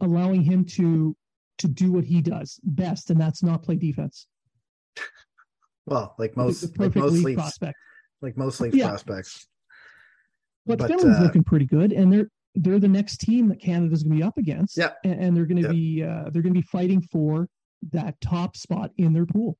[0.01, 1.15] allowing him to
[1.59, 4.27] to do what he does best, and that's not play defense.
[5.85, 7.77] Well, like most like most prospect.
[8.21, 8.89] like most Leafs Yeah.
[8.89, 9.47] prospects.
[10.65, 14.03] But, But, Finland's uh, looking pretty good, and they're they're the next team that Canada's
[14.03, 14.77] going to be up against.
[14.77, 14.91] Yeah.
[15.03, 17.47] and, and they're going to be uh, they're going to be fighting for
[17.91, 19.57] that top spot in their pool.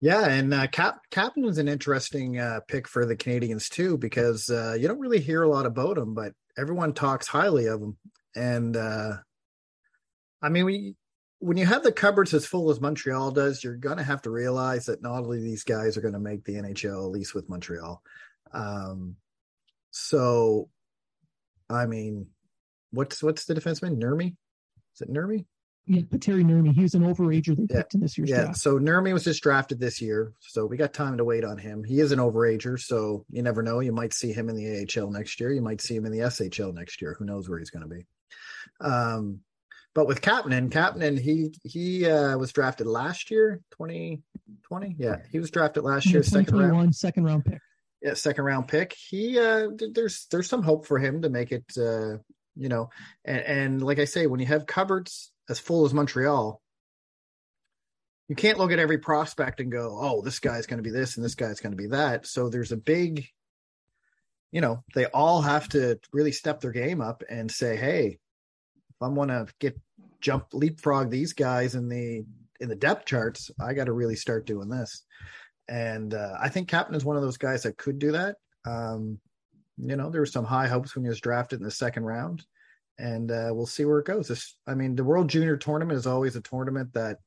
[0.00, 4.50] Yeah, and uh, Cap Kapanen was an interesting uh, pick for the Canadians too because
[4.50, 7.96] uh, you don't really hear a lot about him, but everyone talks highly of him.
[8.34, 9.16] And uh,
[10.40, 10.96] I mean, we
[11.38, 14.30] when you have the cupboards as full as Montreal does, you're going to have to
[14.30, 17.48] realize that not only these guys are going to make the NHL, at least with
[17.48, 18.00] Montreal.
[18.52, 19.16] Um,
[19.90, 20.68] so,
[21.68, 22.28] I mean,
[22.92, 24.36] what's what's the defenseman Nurmi?
[24.94, 25.46] Is it Nurmi?
[25.86, 27.78] Yeah, but Terry Nurmi, he was an overager they Yeah.
[27.78, 28.58] picked in this year's Yeah, draft.
[28.58, 31.82] so Nurmi was just drafted this year, so we got time to wait on him.
[31.82, 33.80] He is an overager, so you never know.
[33.80, 35.50] You might see him in the AHL next year.
[35.52, 37.16] You might see him in the SHL next year.
[37.18, 38.06] Who knows where he's going to be?
[38.82, 39.40] Um,
[39.94, 44.22] but with Kapanen, Kapanen, he he uh, was drafted last year, twenty
[44.62, 44.96] twenty.
[44.98, 46.70] Yeah, he was drafted last year, second round.
[46.70, 47.58] 2021 second round pick.
[48.00, 48.94] Yeah, second round pick.
[48.94, 51.64] He uh, there's there's some hope for him to make it.
[51.76, 52.18] Uh,
[52.54, 52.90] you know,
[53.24, 56.60] and, and like I say, when you have cupboards as full as Montreal,
[58.28, 61.16] you can't look at every prospect and go, "Oh, this guy's going to be this
[61.16, 63.26] and this guy's going to be that." So there's a big,
[64.52, 68.18] you know, they all have to really step their game up and say, "Hey,
[69.02, 69.78] if I want to get
[70.20, 72.24] jump leapfrog these guys in the
[72.60, 75.04] in the depth charts, I got to really start doing this."
[75.68, 78.36] And uh, I think Kapanen is one of those guys that could do that.
[78.64, 79.18] Um,
[79.78, 82.44] you know, there were some high hopes when he was drafted in the second round,
[82.98, 84.28] and uh, we'll see where it goes.
[84.28, 87.18] This, I mean, the World Junior Tournament is always a tournament that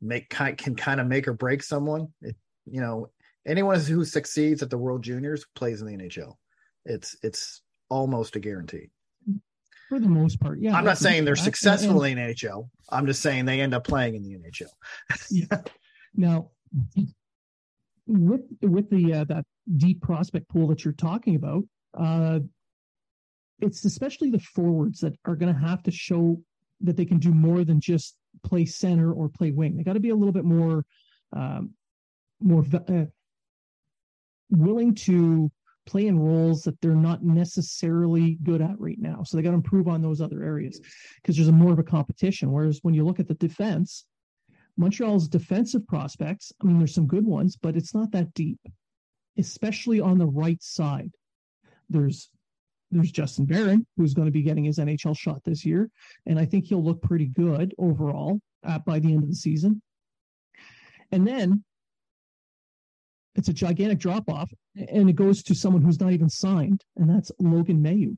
[0.00, 2.08] make ki- can kind of make or break someone.
[2.22, 3.10] It, you know,
[3.46, 6.34] anyone who succeeds at the World Juniors plays in the NHL.
[6.84, 8.90] It's it's almost a guarantee.
[9.90, 10.76] For the most part, yeah.
[10.76, 12.68] I'm not saying they're successful in NHL.
[12.90, 14.68] I'm just saying they end up playing in the NHL.
[15.30, 15.62] yeah.
[16.14, 16.50] Now,
[18.06, 19.44] with with the uh, that
[19.76, 21.64] deep prospect pool that you're talking about,
[21.98, 22.38] uh,
[23.58, 26.40] it's especially the forwards that are going to have to show
[26.82, 29.76] that they can do more than just play center or play wing.
[29.76, 30.84] They got to be a little bit more,
[31.32, 31.70] um,
[32.40, 33.06] more uh,
[34.50, 35.50] willing to
[35.90, 39.24] play in roles that they're not necessarily good at right now.
[39.24, 40.80] So they got to improve on those other areas
[41.16, 42.52] because there's a more of a competition.
[42.52, 44.04] Whereas when you look at the defense,
[44.76, 48.60] Montreal's defensive prospects, I mean, there's some good ones, but it's not that deep,
[49.36, 51.10] especially on the right side.
[51.88, 52.30] There's
[52.92, 55.90] there's Justin Barron, who's going to be getting his NHL shot this year,
[56.26, 59.80] and I think he'll look pretty good overall at, by the end of the season.
[61.12, 61.64] And then
[63.34, 67.08] it's a gigantic drop off, and it goes to someone who's not even signed, and
[67.08, 68.16] that's Logan Mailloux.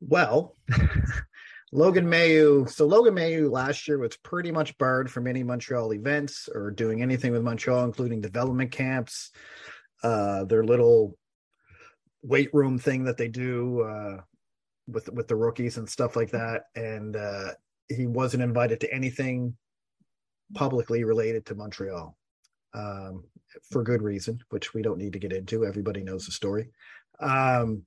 [0.00, 0.56] Well,
[1.72, 2.68] Logan Mailloux.
[2.70, 7.02] So Logan Mailloux last year was pretty much barred from any Montreal events or doing
[7.02, 9.30] anything with Montreal, including development camps,
[10.02, 11.16] uh, their little
[12.22, 14.20] weight room thing that they do uh,
[14.86, 16.64] with with the rookies and stuff like that.
[16.74, 17.52] And uh,
[17.88, 19.56] he wasn't invited to anything
[20.54, 22.16] publicly related to Montreal
[22.74, 23.24] um,
[23.70, 25.64] for good reason, which we don't need to get into.
[25.64, 26.70] Everybody knows the story.
[27.18, 27.82] Um,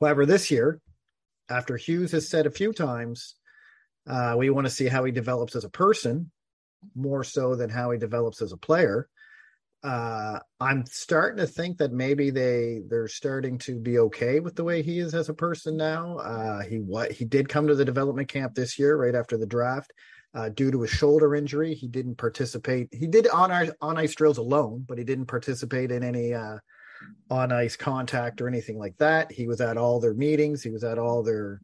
[0.00, 0.80] however, this year,
[1.48, 3.34] after Hughes has said a few times,
[4.06, 6.30] uh, we want to see how he develops as a person
[6.94, 9.08] more so than how he develops as a player.
[9.82, 14.64] Uh, I'm starting to think that maybe they they're starting to be okay with the
[14.64, 16.18] way he is as a person now.
[16.18, 19.46] Uh, he what he did come to the development camp this year right after the
[19.46, 19.92] draft.
[20.32, 22.88] Uh, due to a shoulder injury, he didn't participate.
[22.92, 26.58] He did on our on ice drills alone, but he didn't participate in any uh,
[27.30, 29.32] on ice contact or anything like that.
[29.32, 30.62] He was at all their meetings.
[30.62, 31.60] He was at all their,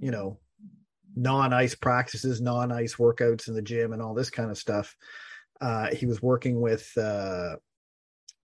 [0.00, 0.38] you know,
[1.14, 4.96] non ice practices, non ice workouts in the gym, and all this kind of stuff.
[5.60, 7.56] Uh, he was working with uh,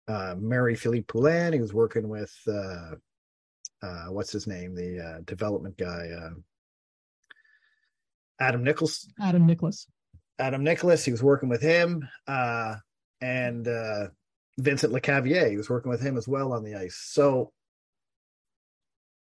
[0.07, 1.53] uh, Marie-Philip Poulin.
[1.53, 2.95] He was working with uh,
[3.83, 6.29] uh, what's his name, the uh, development guy, uh,
[8.39, 9.07] Adam Nichols.
[9.21, 9.87] Adam Nicholas.
[10.39, 11.05] Adam Nicholas.
[11.05, 12.75] He was working with him, uh,
[13.21, 14.07] and uh,
[14.57, 15.49] Vincent Lecavalier.
[15.49, 16.99] He was working with him as well on the ice.
[17.03, 17.51] So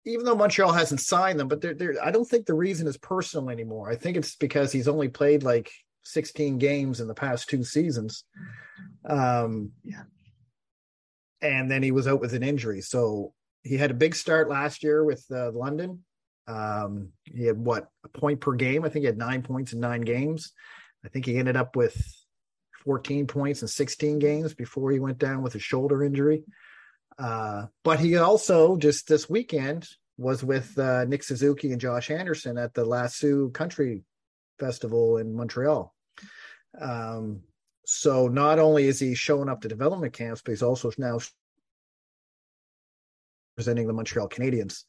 [0.06, 2.98] even though Montreal hasn't signed them, but they're, they're, I don't think the reason is
[2.98, 3.90] personal anymore.
[3.90, 5.72] I think it's because he's only played like
[6.04, 8.24] 16 games in the past two seasons.
[9.08, 10.04] Um, Yeah.
[11.44, 12.82] And then he was out with an injury.
[12.82, 13.34] So
[13.64, 16.04] he had a big start last year with uh, London.
[16.48, 18.84] Um, he had what a point per game.
[18.84, 20.52] I think he had nine points in nine games.
[21.06, 21.96] I think he ended up with
[22.84, 26.44] 14 points in 16 games before he went down with a shoulder injury.
[27.18, 32.58] Uh, but he also just this weekend was with uh, Nick Suzuki and Josh Anderson
[32.58, 34.04] at the Lasso Country
[34.60, 35.94] Festival in Montreal.
[36.80, 37.42] Um,
[37.86, 41.20] so not only is he showing up to development camps, but he's also now
[43.58, 44.84] representing the Montreal Canadiens.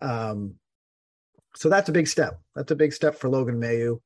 [0.00, 0.54] Um,
[1.58, 2.40] so that's a big step.
[2.54, 4.00] That's a big step for Logan Mailloux.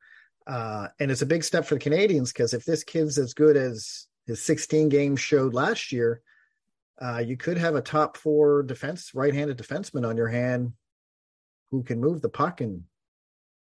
[0.47, 3.59] Uh, and it's a big step for the Canadians because if this kid's as good
[3.59, 6.23] as his 16 games showed last year,
[7.03, 10.73] uh, you could have a top four defense, right-handed defenseman on your hand
[11.71, 12.85] who can move the puck and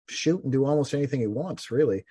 [0.08, 1.70] shoot and do almost anything he wants.
[1.70, 2.06] Really,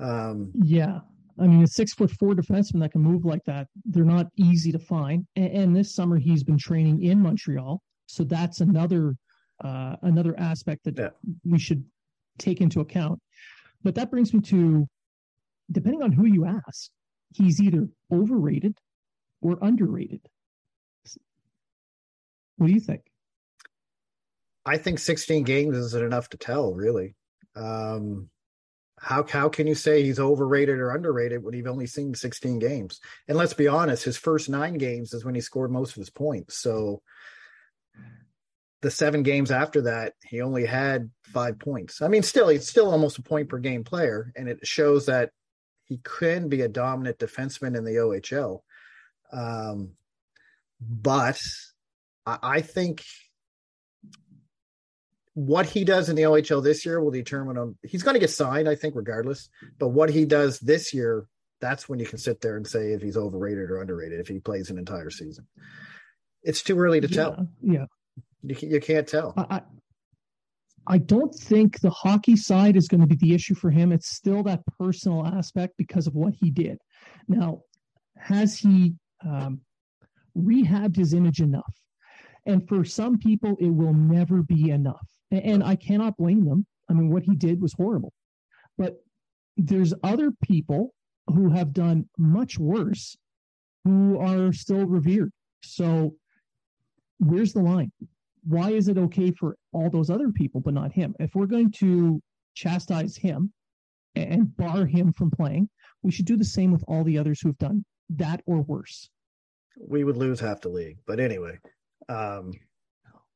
[0.00, 1.00] um, Yeah.
[1.38, 4.72] I mean, a six foot four defenseman that can move like that, they're not easy
[4.72, 5.26] to find.
[5.36, 7.82] And, and this summer he's been training in Montreal.
[8.06, 9.16] So that's another
[9.62, 11.10] uh, another aspect that Yeah.
[11.44, 11.84] we should
[12.38, 13.20] take into account.
[13.82, 14.88] But that brings me to
[15.70, 16.90] depending on who you ask,
[17.34, 18.76] he's either overrated
[19.40, 20.20] or underrated.
[22.56, 23.02] What do you think?
[24.66, 26.72] I think 16 games isn't enough to tell.
[26.72, 27.16] Really,
[27.54, 28.30] um,
[28.98, 33.00] how how can you say he's overrated or underrated when you've only seen 16 games?
[33.28, 36.10] And let's be honest, his first nine games is when he scored most of his
[36.10, 36.56] points.
[36.56, 37.02] So
[38.84, 42.02] the seven games after that, he only had five points.
[42.02, 45.30] I mean, still, he's still almost a point per game player, and it shows that
[45.84, 48.60] he can be a dominant defenseman in the OHL.
[49.32, 49.92] Um,
[50.78, 51.40] but
[52.26, 53.02] I, I think
[55.32, 57.78] what he does in the OHL this year will determine him.
[57.82, 59.48] He's going to get signed, I think, regardless.
[59.78, 61.26] But what he does this year,
[61.58, 64.40] that's when you can sit there and say if he's overrated or underrated if he
[64.40, 65.46] plays an entire season.
[66.42, 67.48] It's too early to tell.
[67.62, 67.86] Yeah.
[68.44, 69.32] You, you can't tell.
[69.36, 69.62] I,
[70.86, 73.90] I don't think the hockey side is going to be the issue for him.
[73.90, 76.78] It's still that personal aspect because of what he did.
[77.26, 77.62] Now,
[78.18, 79.60] has he um,
[80.36, 81.74] rehabbed his image enough?
[82.46, 85.06] And for some people, it will never be enough.
[85.30, 86.66] And I cannot blame them.
[86.90, 88.12] I mean, what he did was horrible.
[88.76, 88.96] But
[89.56, 90.92] there's other people
[91.28, 93.16] who have done much worse
[93.84, 95.32] who are still revered.
[95.62, 96.16] So,
[97.18, 97.92] where's the line?
[98.46, 101.14] Why is it okay for all those other people but not him?
[101.18, 102.20] If we're going to
[102.54, 103.52] chastise him
[104.14, 105.68] and bar him from playing,
[106.02, 109.08] we should do the same with all the others who've done that or worse.
[109.76, 110.98] We would lose half the league.
[111.06, 111.58] But anyway,
[112.08, 112.52] um,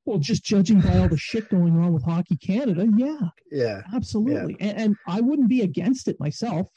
[0.04, 4.56] Well, just judging by all the shit going on with Hockey Canada, yeah, yeah, absolutely.
[4.60, 6.68] And, and I wouldn't be against it myself,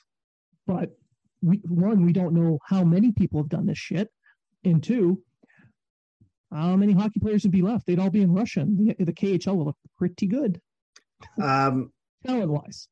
[0.67, 0.89] but
[1.41, 4.09] we, one, we don't know how many people have done this shit,
[4.63, 5.21] and two,
[6.51, 7.85] how many hockey players would be left?
[7.85, 8.61] They'd all be in Russia.
[8.61, 10.61] And the, the KHL will look pretty good
[11.41, 11.91] um,
[12.25, 12.87] talent wise.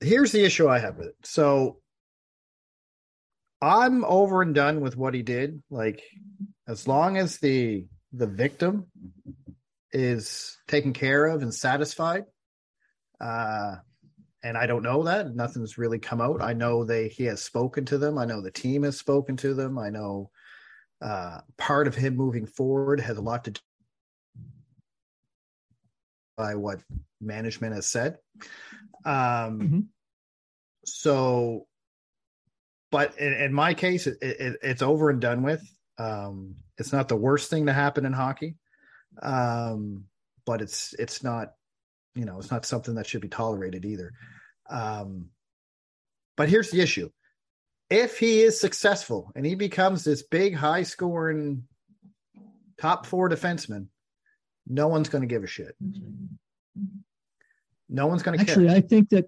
[0.00, 1.16] here's the issue I have with it.
[1.24, 1.78] So
[3.60, 5.62] I'm over and done with what he did.
[5.70, 6.02] Like,
[6.66, 8.86] as long as the the victim
[9.92, 12.24] is taken care of and satisfied,
[13.20, 13.76] uh,
[14.42, 16.42] and I don't know that nothing's really come out.
[16.42, 18.18] I know they he has spoken to them.
[18.18, 19.78] I know the team has spoken to them.
[19.78, 20.30] I know
[21.02, 23.60] uh, part of him moving forward has a lot to do
[26.36, 26.80] by what
[27.20, 28.18] management has said.
[29.04, 29.86] Um, Mhm.
[30.84, 31.66] So,
[32.90, 35.62] but in, in my case, it, it, it's over and done with.
[35.98, 38.56] Um, it's not the worst thing to happen in hockey,
[39.22, 40.04] um,
[40.44, 41.54] but it's it's not,
[42.14, 44.12] you know, it's not something that should be tolerated either.
[44.68, 45.26] Um,
[46.36, 47.10] but here's the issue:
[47.92, 51.64] if he is successful and he becomes this big, high scoring
[52.78, 53.88] top four defenseman,
[54.66, 55.76] no one's going to give a shit.
[57.90, 58.54] No one's going to care.
[58.54, 59.26] Actually, I think that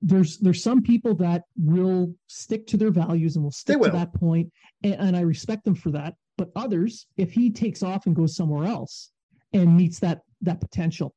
[0.00, 3.90] there's there's some people that will stick to their values and will stick will.
[3.90, 6.14] to that point, and, and I respect them for that.
[6.36, 9.12] But others, if he takes off and goes somewhere else
[9.52, 11.14] and meets that that potential,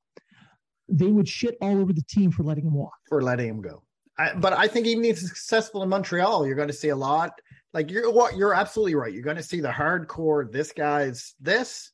[0.87, 2.93] they would shit all over the team for letting him walk.
[3.09, 3.81] for letting him go.
[4.17, 7.31] I, but I think even if successful in Montreal, you're going to see a lot.
[7.73, 9.13] Like you're what you're absolutely right.
[9.13, 10.49] You're going to see the hardcore.
[10.49, 11.91] This guy's this.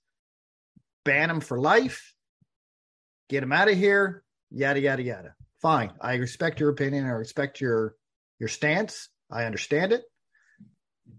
[1.03, 2.13] Ban him for life.
[3.29, 4.23] Get him out of here.
[4.51, 5.35] Yada yada yada.
[5.61, 5.93] Fine.
[5.99, 7.05] I respect your opinion.
[7.05, 7.95] I respect your
[8.39, 9.09] your stance.
[9.31, 10.03] I understand it.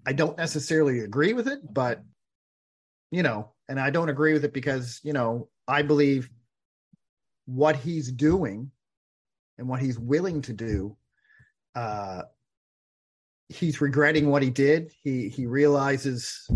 [0.06, 2.02] I don't necessarily agree with it, but
[3.10, 6.30] you know, and I don't agree with it because you know I believe
[7.46, 8.70] what he's doing
[9.58, 10.96] and what he's willing to do.
[11.74, 12.22] Uh,
[13.48, 14.92] he's regretting what he did.
[15.02, 16.48] He he realizes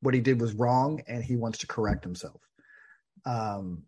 [0.00, 2.40] what he did was wrong, and he wants to correct himself.
[3.24, 3.84] Um,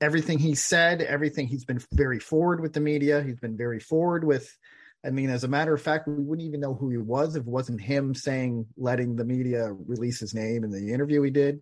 [0.00, 3.22] everything he said, everything he's been very forward with the media.
[3.22, 4.56] He's been very forward with.
[5.04, 7.42] I mean, as a matter of fact, we wouldn't even know who he was if
[7.42, 11.60] it wasn't him saying, letting the media release his name in the interview he did.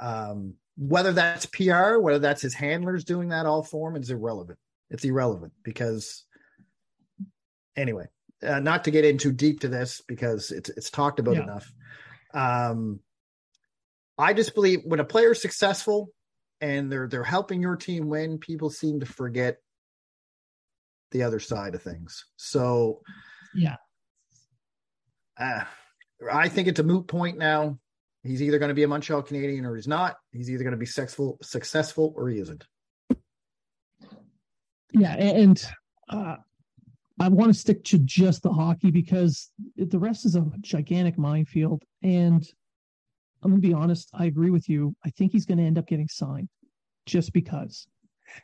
[0.00, 4.58] Um, whether that's PR, whether that's his handlers doing that all for him, is irrelevant.
[4.90, 6.24] It's irrelevant because,
[7.76, 8.06] anyway,
[8.42, 11.42] uh, not to get in too deep to this because it's it's talked about yeah.
[11.42, 11.72] enough.
[12.34, 13.00] Um,
[14.18, 16.10] I just believe when a player is successful,
[16.60, 19.58] and they're they're helping your team win, people seem to forget
[21.10, 22.26] the other side of things.
[22.36, 23.00] So,
[23.54, 23.76] yeah,
[25.38, 25.64] uh,
[26.32, 27.78] I think it's a moot point now.
[28.26, 30.16] He's either going to be a Montreal Canadian or he's not.
[30.32, 32.64] He's either going to be successful, successful or he isn't.
[34.92, 35.62] Yeah, and
[36.08, 36.36] uh,
[37.20, 41.82] I want to stick to just the hockey because the rest is a gigantic minefield.
[42.02, 42.46] And
[43.42, 44.10] I'm going to be honest.
[44.14, 44.94] I agree with you.
[45.04, 46.48] I think he's going to end up getting signed
[47.04, 47.86] just because.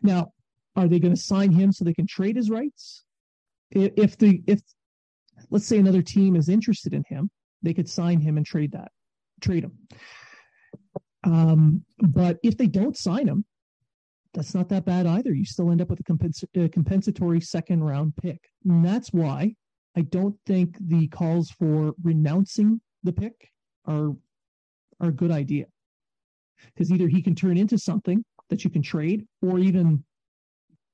[0.03, 0.33] Now,
[0.77, 3.05] are they going to sign him so they can trade his rights?
[3.71, 4.61] If the if
[5.51, 7.31] let's say another team is interested in him,
[7.63, 8.93] they could sign him and trade that,
[9.43, 9.79] trade him.
[11.25, 13.45] Um, but if they don't sign him,
[14.35, 15.33] that's not that bad either.
[15.33, 18.41] You still end up with a, compens- a compensatory second round pick.
[18.65, 19.55] And that's why
[19.97, 23.51] I don't think the calls for renouncing the pick
[23.87, 24.13] are
[25.01, 25.67] are a good idea.
[26.67, 30.05] Because either he can turn into something that you can trade or even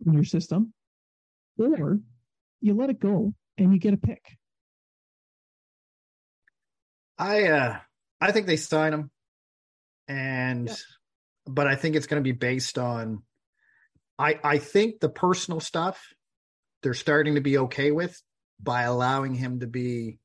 [0.05, 0.73] in your system,
[1.59, 1.99] or
[2.61, 4.39] you let it go and you get a pick.
[7.19, 7.79] I uh
[8.21, 9.11] I think they sign him
[10.09, 10.75] and yeah.
[11.47, 13.23] but I think it's going to be based on
[14.19, 16.03] I I think the personal stuff
[16.83, 18.21] they're starting to be okay with
[18.61, 20.19] by allowing him to be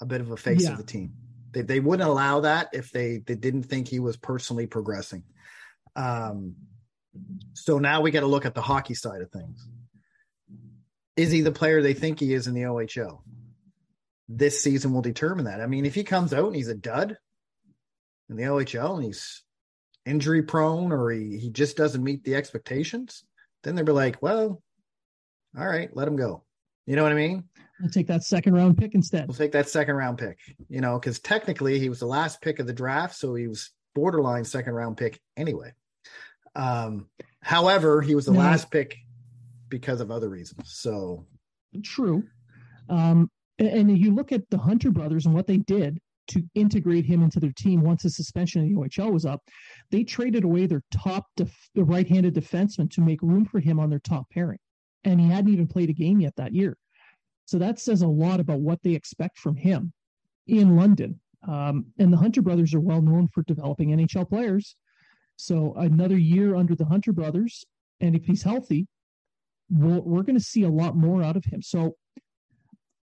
[0.00, 0.72] a bit of a face yeah.
[0.72, 1.14] of the team.
[1.52, 5.24] They they wouldn't allow that if they they didn't think he was personally progressing.
[5.96, 6.56] Um,
[7.54, 9.66] so now we got to look at the hockey side of things.
[11.16, 13.22] Is he the player they think he is in the OHL?
[14.28, 15.62] This season will determine that.
[15.62, 17.16] I mean, if he comes out and he's a dud
[18.28, 19.42] in the OHL and he's
[20.04, 23.24] injury prone or he, he just doesn't meet the expectations,
[23.62, 24.62] then they'll be like, well,
[25.58, 26.44] all right, let him go.
[26.86, 27.44] You know what I mean?
[27.80, 29.26] We'll take that second round pick instead.
[29.26, 32.58] We'll take that second round pick, you know, because technically he was the last pick
[32.58, 33.16] of the draft.
[33.16, 35.72] So he was borderline second round pick anyway.
[36.54, 37.08] Um,
[37.42, 38.96] however, he was the last pick
[39.68, 40.72] because of other reasons.
[40.72, 41.26] So
[41.82, 42.22] true.
[42.88, 45.98] Um, and, and you look at the Hunter brothers and what they did
[46.28, 49.42] to integrate him into their team once his suspension in the OHL was up.
[49.90, 53.90] They traded away their top def- the right-handed defenseman to make room for him on
[53.90, 54.58] their top pairing,
[55.04, 56.76] and he hadn't even played a game yet that year.
[57.46, 59.92] So that says a lot about what they expect from him
[60.46, 61.20] in London.
[61.46, 64.74] Um, and the Hunter brothers are well known for developing NHL players.
[65.36, 67.64] So another year under the Hunter brothers,
[68.00, 68.88] and if he's healthy,
[69.70, 71.62] we'll, we're going to see a lot more out of him.
[71.62, 71.96] So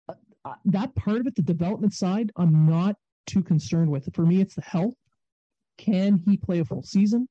[0.10, 0.14] uh,
[0.46, 2.96] uh, that part of it, the development side, I'm not
[3.26, 4.08] too concerned with.
[4.14, 4.96] For me, it's the health.
[5.78, 7.28] Can he play a full season?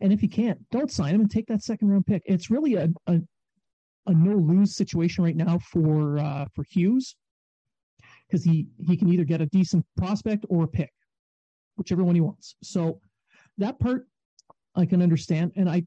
[0.00, 2.22] And if he can't, don't sign him and take that second round pick.
[2.24, 3.18] It's really a, a,
[4.06, 7.16] a no lose situation right now for uh, for Hughes
[8.26, 10.92] because he he can either get a decent prospect or a pick,
[11.76, 12.54] whichever one he wants.
[12.62, 13.00] So
[13.58, 14.06] that part
[14.74, 15.52] I can understand.
[15.56, 15.82] And I,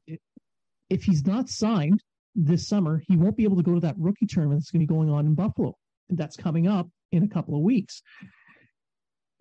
[0.90, 2.02] if he's not signed
[2.34, 4.86] this summer, he won't be able to go to that rookie tournament that's going to
[4.86, 5.76] be going on in Buffalo.
[6.10, 8.02] And that's coming up in a couple of weeks.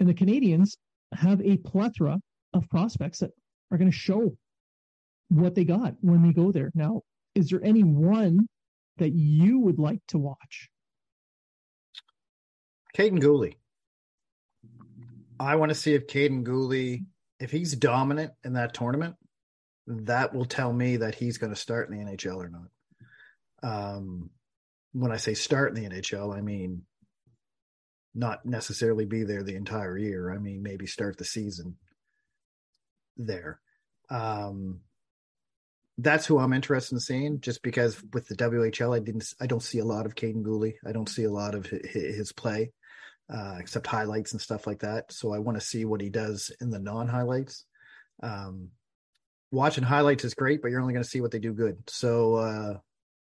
[0.02, 0.78] And the Canadians
[1.14, 2.20] have a plethora
[2.56, 3.30] of prospects that
[3.70, 4.36] are going to show
[5.30, 6.72] what they got when they go there.
[6.74, 7.04] Now,
[7.36, 8.47] is there any one
[8.97, 10.70] that you would like to watch?
[12.97, 13.54] Kaiden Guhle.
[15.39, 17.06] I want to see if Kaiden Guhle
[17.39, 19.16] if he's dominant in that tournament,
[19.86, 22.70] that will tell me that he's going to start in the NHL or not.
[23.62, 24.32] Um,
[24.93, 26.88] when I say start in the NHL, I mean
[28.14, 30.32] not necessarily be there the entire year.
[30.34, 31.78] I mean maybe start the season
[33.18, 33.59] there.
[34.09, 34.82] Um,
[35.97, 37.41] that's who I'm interested in seeing.
[37.41, 40.74] Just because with the WHL, I didn't, I don't see a lot of Kaiden Guhle.
[40.86, 42.72] I don't see a lot of his, play
[43.32, 45.12] uh, except highlights and stuff like that.
[45.12, 47.66] So I want to see what he does in the non highlights.
[48.24, 48.70] Um,
[49.51, 51.78] watching highlights is great, but you're only going to see what they do good.
[51.88, 52.74] So, uh,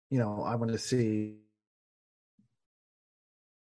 [0.10, 1.38] you know, I want to see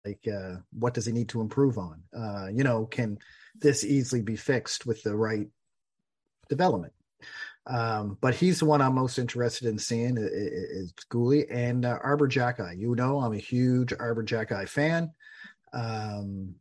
[0.07, 2.01] like uh, what does he need to improve on?
[2.17, 3.17] Uh, you know, can
[3.59, 5.47] this easily be fixed with the right
[6.49, 6.93] development?
[7.65, 10.93] Um, but he's the one I'm most interested in seeing is, is
[11.49, 12.79] and uh, Arber Xhekaj.
[12.79, 15.11] You know, I'm a huge Arber Xhekaj fan.
[15.73, 16.55] Um,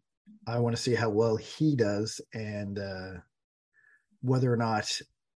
[0.47, 3.12] I want to see how well he does and uh,
[4.22, 4.90] whether or not.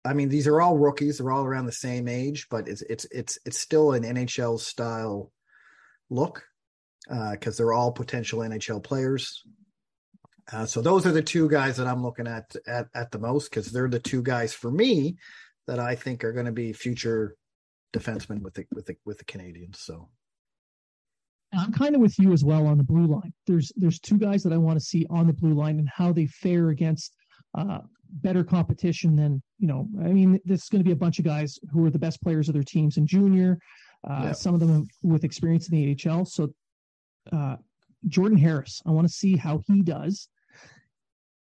[0.05, 3.05] I mean, these are all rookies; they're all around the same age, but it's it's
[3.12, 5.32] it's it's still an NHL style
[6.10, 6.45] look
[7.04, 9.43] because uh, they're all potential NHL players.
[10.52, 13.50] Uh, so those are the two guys that I'm looking at at, at the most
[13.50, 15.18] because they're the two guys for me
[15.68, 17.36] that I think are going to be future
[17.93, 19.76] defensemen with the with the with the Canadiens.
[19.76, 20.10] So
[21.54, 23.34] I'm kind of with you as well on the blue line.
[23.45, 26.14] There's there's two guys that I want to see on the blue line and how
[26.14, 27.14] they fare against
[27.58, 27.80] uh,
[28.10, 29.88] better competition than you know.
[30.02, 32.22] I mean, this is going to be a bunch of guys who are the best
[32.22, 33.60] players of their teams in junior.
[34.08, 34.32] Uh, yeah.
[34.32, 36.26] Some of them with experience in the AHL.
[36.26, 36.54] So
[37.32, 37.57] uh,
[38.07, 40.30] Jordan Harris, I want to see how he does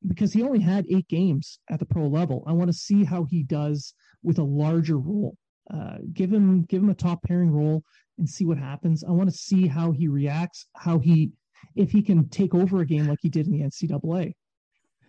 [0.07, 2.45] because he only had eight games at the pro level.
[2.47, 5.37] I want to see how he does with a larger role.
[5.73, 7.83] Uh, give him give him a top pairing role
[8.19, 9.03] and see what happens.
[9.03, 11.33] I want to see how he reacts, how he
[11.75, 14.35] if he can take over a game like he did in the NCAA.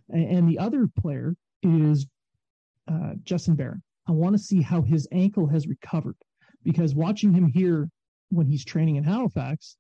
[0.09, 2.05] And, the other player is
[2.88, 3.82] uh, Justin Barron.
[4.07, 6.15] I want to see how his ankle has recovered
[6.63, 7.89] because watching him here
[8.30, 9.78] when he's training in Halifax,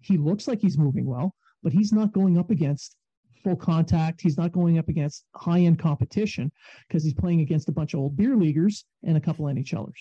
[0.00, 2.96] he looks like he's moving well, but he's not going up against
[3.42, 4.20] full contact.
[4.20, 6.50] He's not going up against high end competition
[6.86, 9.94] because he's playing against a bunch of old beer leaguers and a couple NHLers.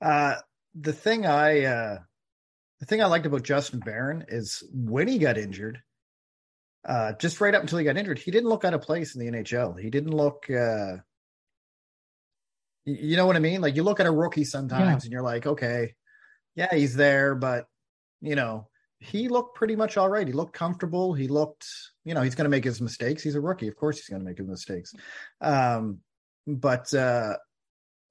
[0.00, 0.36] Uh,
[0.74, 1.98] the thing I uh,
[2.80, 5.80] the thing I liked about Justin Barron is when he got injured,
[6.86, 9.20] uh, just right up until he got injured, he didn't look out of place in
[9.20, 9.78] the NHL.
[9.78, 10.48] He didn't look.
[10.50, 10.98] Uh,
[12.84, 13.60] you know what I mean?
[13.62, 15.06] Like you look at a rookie sometimes, yeah.
[15.06, 15.94] and you're like, okay,
[16.54, 17.66] yeah, he's there, but
[18.20, 18.68] you know,
[19.00, 20.26] he looked pretty much all right.
[20.26, 21.12] He looked comfortable.
[21.12, 21.66] He looked,
[22.04, 23.22] you know, he's going to make his mistakes.
[23.22, 24.94] He's a rookie, of course, he's going to make his mistakes.
[25.40, 25.98] Um,
[26.46, 27.36] but uh,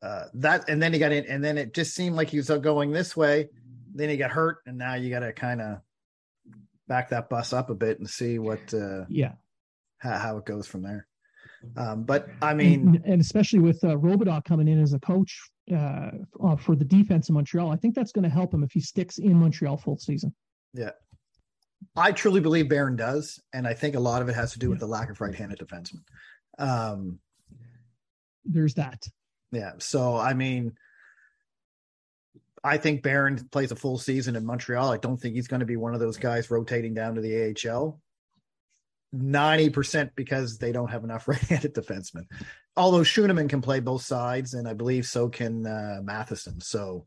[0.01, 2.49] uh, that, and then he got in, and then it just seemed like he was
[2.49, 3.49] going this way.
[3.95, 5.77] Then he got hurt, and now you got to kind of
[6.87, 9.33] back that bus up a bit and see what, uh, yeah,
[9.97, 11.07] how, how it goes from there.
[11.77, 15.39] Um, but I mean, and, and especially with uh, Robidas coming in as a coach
[15.71, 16.11] uh,
[16.43, 18.79] uh, for the defense in Montreal, I think that's going to help him if he
[18.79, 20.33] sticks in Montreal full season.
[20.73, 20.91] Yeah.
[21.95, 24.69] I truly believe Barron does, and I think a lot of it has to do
[24.69, 26.03] with the lack of right-handed defensemen.
[26.57, 27.19] Um,
[28.45, 29.03] There's that.
[29.51, 29.73] Yeah.
[29.79, 30.73] So I mean,
[32.63, 34.91] I think Barron plays a full season in Montreal.
[34.91, 37.53] I don't think he's going to be one of those guys rotating down to the
[37.69, 38.01] AHL.
[39.15, 42.25] Ninety percent because they don't have enough right-handed defensemen.
[42.75, 46.59] Although Schueneman can play both sides, and I believe so can uh, Matheson.
[46.59, 47.05] So,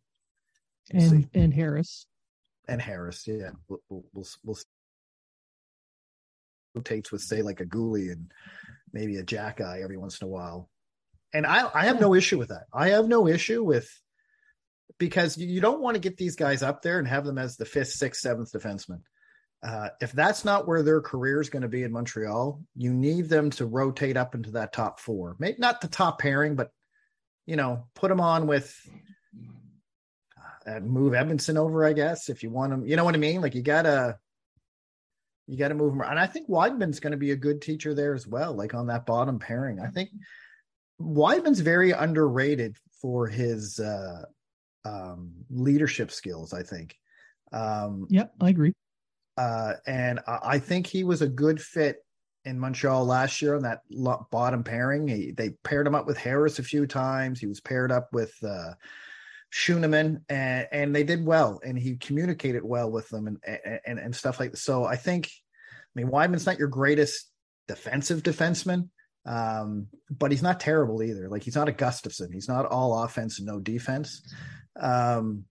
[0.92, 1.28] we'll and see.
[1.40, 2.06] and Harris
[2.68, 3.26] and Harris.
[3.26, 4.56] Yeah, we'll we'll, we'll, we'll
[6.76, 8.30] rotates with say like a Guhle and
[8.92, 10.70] maybe a Xhekaj every once in a while.
[11.32, 12.66] And I I have no issue with that.
[12.72, 13.88] I have no issue with
[14.98, 17.64] because you don't want to get these guys up there and have them as the
[17.64, 19.00] fifth, sixth, seventh defenseman.
[19.66, 23.28] Uh, if that's not where their career is going to be in Montreal, you need
[23.28, 25.34] them to rotate up into that top four.
[25.40, 26.70] Maybe not the top pairing, but
[27.46, 28.72] you know, put them on with
[30.66, 32.86] uh, move Edmundson over, I guess, if you want him.
[32.86, 33.40] You know what I mean?
[33.40, 34.18] Like you gotta
[35.48, 36.00] you gotta move him.
[36.00, 38.86] And I think Wideman's going to be a good teacher there as well, like on
[38.86, 39.80] that bottom pairing.
[39.80, 40.10] I think
[41.00, 44.26] Wideman's very underrated for his uh,
[44.84, 46.52] um, leadership skills.
[46.52, 46.96] I think.
[47.52, 48.74] Um, yeah, I agree.
[49.36, 51.98] Uh, and I think he was a good fit
[52.44, 53.80] in Montreal last year on that
[54.30, 55.08] bottom pairing.
[55.08, 57.40] He, they paired him up with Harris a few times.
[57.40, 58.74] He was paired up with uh,
[59.52, 63.38] Schueneman, and, and they did well, and he communicated well with them, and
[63.84, 64.58] and and stuff like that.
[64.58, 67.30] So I think, I mean, Wideman's not your greatest
[67.68, 68.88] defensive defenseman,
[69.26, 71.28] um, but he's not terrible either.
[71.28, 72.32] Like he's not a Gustafsson.
[72.32, 74.22] He's not all offense and no defense.
[74.80, 75.44] Um,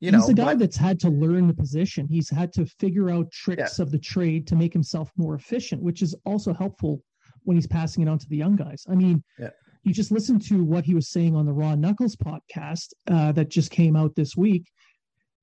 [0.00, 2.06] you he's know, a guy but, that's had to learn the position.
[2.08, 3.82] He's had to figure out tricks yeah.
[3.82, 7.02] of the trade to make himself more efficient, which is also helpful
[7.44, 8.84] when he's passing it on to the young guys.
[8.88, 9.50] I mean, yeah
[9.88, 13.48] you just listen to what he was saying on the Raw Knuckles podcast uh, that
[13.48, 14.70] just came out this week,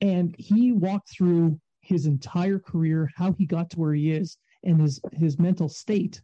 [0.01, 4.81] and he walked through his entire career, how he got to where he is, and
[4.81, 6.21] his his mental state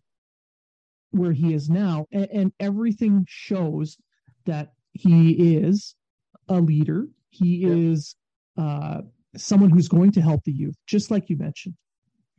[1.11, 3.97] where he is now, and, and everything shows
[4.45, 5.95] that he is
[6.47, 7.07] a leader.
[7.29, 7.69] He yeah.
[7.69, 8.15] is
[8.61, 9.01] uh,
[9.37, 11.75] someone who's going to help the youth, just like you mentioned.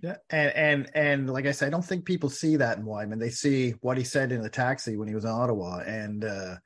[0.00, 3.20] Yeah, and and and like I said, I don't think people see that in Wideman.
[3.20, 6.56] They see what he said in the taxi when he was in Ottawa, and uh,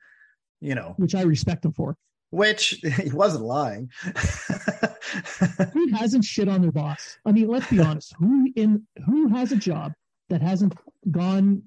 [0.59, 1.95] you know, which I respect him for.
[2.31, 3.89] which he wasn't lying.
[5.73, 7.17] who hasn't shit on their boss?
[7.25, 8.13] I mean, let's be honest.
[8.19, 9.93] Who in who has a job
[10.29, 10.73] that hasn't
[11.09, 11.63] gone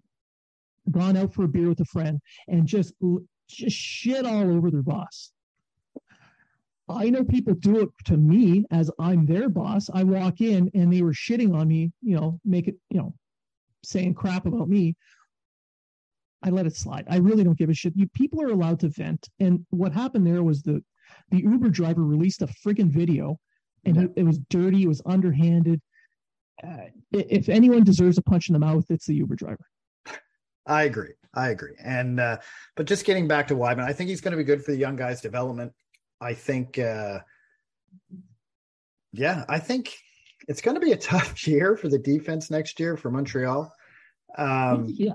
[0.91, 2.95] gone out for a beer with a friend and just
[3.49, 5.31] just shit all over their boss?
[6.91, 9.91] I know people do it to me as I'm their boss.
[9.93, 13.15] I walk in and they were shitting on me, you know, make it, you know,
[13.85, 14.97] saying crap about me.
[16.43, 17.05] I let it slide.
[17.09, 17.95] I really don't give a shit.
[17.97, 19.29] You people are allowed to vent.
[19.39, 20.83] And what happened there was the
[21.31, 23.39] the Uber driver released a freaking video,
[23.85, 24.03] and yeah.
[24.03, 24.85] it, it, was dirty.
[24.85, 25.81] It was underhanded.
[26.63, 29.65] Uh, if anyone deserves a punch in the mouth, it's the Uber driver.
[30.67, 31.15] I agree.
[31.35, 31.75] I agree.
[31.83, 32.39] And uh,
[32.77, 34.79] but just getting back to Wideman, I think he's going to be good for the
[34.79, 35.73] young guys' development.
[36.21, 37.21] I think, uh,
[39.13, 39.97] yeah, I think
[40.49, 43.73] it's going to be a tough year for the defense next year for Montreal.
[44.37, 45.15] Um, yeah.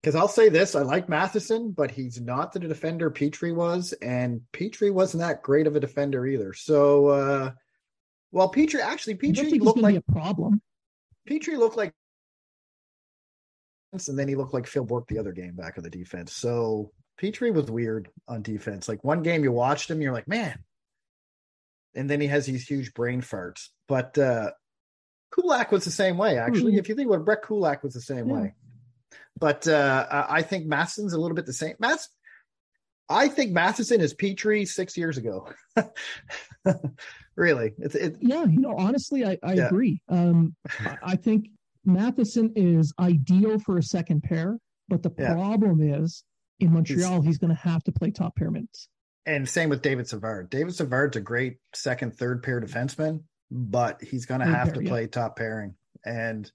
[0.00, 4.40] Because I'll say this, I like Matheson, but he's not the defender Petry was, and
[4.50, 6.54] Petry wasn't that great of a defender either.
[6.54, 7.50] So, uh,
[8.32, 10.62] well, Petry actually Petry looked like a problem.
[11.28, 11.92] Petry looked like,
[13.92, 16.32] and then he looked like Phil Bourque the other game back of the defense.
[16.32, 18.88] So Petry was weird on defense.
[18.88, 20.58] Like one game you watched him, you're like, man.
[21.94, 23.68] And then he has these huge brain farts.
[23.88, 24.52] But uh
[25.32, 26.72] Kulak was the same way, actually.
[26.72, 26.78] Mm-hmm.
[26.80, 28.34] If you think about it, Brett Kulak was the same yeah.
[28.34, 28.54] way.
[29.38, 31.74] But uh I think Matheson's a little bit the same.
[31.78, 32.06] Math
[33.08, 35.48] I think Matheson is Petry six years ago.
[37.36, 37.74] really.
[37.78, 39.66] It's it, yeah, you know, honestly, I, I yeah.
[39.66, 40.00] agree.
[40.08, 40.54] Um
[41.02, 41.48] I think
[41.84, 44.58] Matheson is ideal for a second pair,
[44.88, 45.34] but the yeah.
[45.34, 46.24] problem is
[46.60, 48.88] in Montreal, he's, going to have to play top pair minutes.
[49.26, 50.50] And same with David Savard.
[50.50, 54.88] David Savard's a great second, third pair defenseman, but he's going to have pair, to
[54.88, 55.08] play yeah.
[55.08, 55.74] top pairing.
[56.04, 56.50] And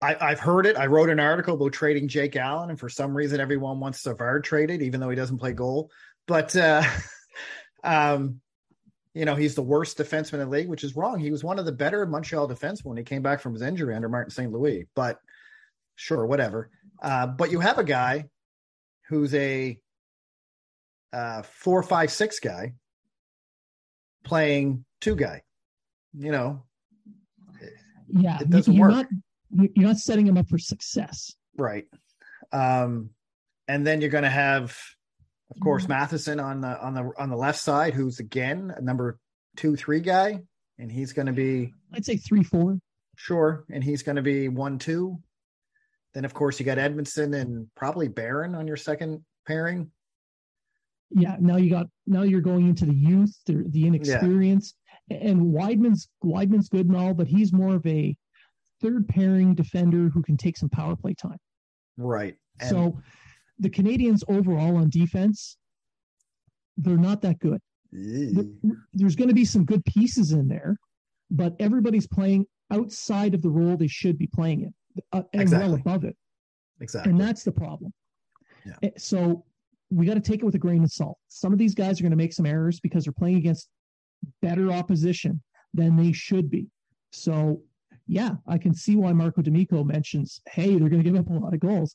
[0.00, 0.76] I, I've heard it.
[0.76, 4.44] I wrote an article about trading Jake Allen, and for some reason, everyone wants Savard
[4.44, 5.90] traded, even though he doesn't play goal.
[6.26, 6.82] But, uh,
[7.84, 8.40] um,
[9.14, 11.20] you know, he's the worst defenseman in the league, which is wrong.
[11.20, 13.94] He was one of the better Montreal defensemen when he came back from his injury
[13.94, 14.50] under Martin St.
[14.50, 14.86] Louis.
[14.94, 15.20] But
[15.94, 16.70] sure, whatever.
[17.00, 18.24] Uh, but you have a guy
[19.08, 19.78] who's a
[21.12, 22.74] uh, four, five, six guy
[24.24, 25.42] playing two guy.
[26.16, 26.62] You know,
[28.08, 29.06] yeah, it doesn't you're work.
[29.50, 31.84] Not, you're not setting him up for success, right?
[32.52, 33.10] Um,
[33.66, 34.76] and then you're going to have,
[35.50, 35.92] of course, mm-hmm.
[35.92, 39.18] Matheson on the on the on the left side, who's again a number
[39.56, 40.40] two, three guy,
[40.78, 42.78] and he's going to be, I'd say three, four.
[43.16, 45.18] Sure, and he's going to be one, two.
[46.14, 49.90] Then, of course, you got Edmundson and probably Barron on your second pairing.
[51.10, 54.74] Yeah, now you got now you're going into the youth, the, the inexperience,
[55.08, 55.18] yeah.
[55.18, 58.16] and Wideman's Wideman's good and all, but he's more of a
[58.80, 61.38] third pairing defender who can take some power play time.
[61.96, 62.36] Right.
[62.60, 63.00] And so
[63.58, 65.56] the Canadians overall on defense,
[66.76, 67.60] they're not that good.
[67.92, 70.76] There's going to be some good pieces in there,
[71.30, 74.74] but everybody's playing outside of the role they should be playing in
[75.12, 75.68] uh, and exactly.
[75.68, 76.16] well above it.
[76.80, 77.10] Exactly.
[77.10, 77.92] And that's the problem.
[78.64, 78.74] Yeah.
[78.82, 79.44] Eh, so
[79.90, 81.18] we got to take it with a grain of salt.
[81.28, 83.68] Some of these guys are going to make some errors because they're playing against
[84.42, 85.42] better opposition
[85.72, 86.66] than they should be.
[87.12, 87.62] So,
[88.06, 91.32] yeah, I can see why Marco D'Amico mentions, hey, they're going to give up a
[91.32, 91.94] lot of goals.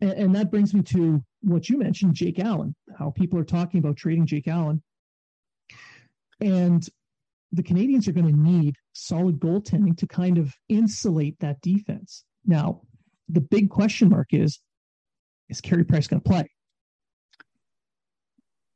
[0.00, 3.78] And, and that brings me to what you mentioned, Jake Allen, how people are talking
[3.78, 4.82] about trading Jake Allen.
[6.40, 6.86] And
[7.52, 12.24] the Canadians are going to need solid goaltending to kind of insulate that defense.
[12.46, 12.82] Now,
[13.28, 14.60] the big question mark is
[15.48, 16.50] is Carey Price going to play?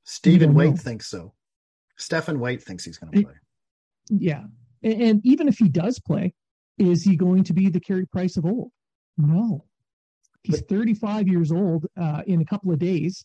[0.04, 1.34] Stephen Waite thinks so.
[1.98, 3.34] Stephen Waite thinks he's going to play.
[4.08, 4.44] Yeah.
[4.82, 6.32] And, and, even if he does play,
[6.78, 8.72] is he going to be the Carey Price of old?
[9.18, 9.66] No.
[10.42, 13.24] He's but, 35 years old uh, in a couple of days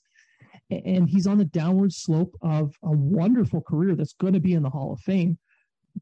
[0.69, 4.63] and he's on the downward slope of a wonderful career that's going to be in
[4.63, 5.37] the Hall of Fame.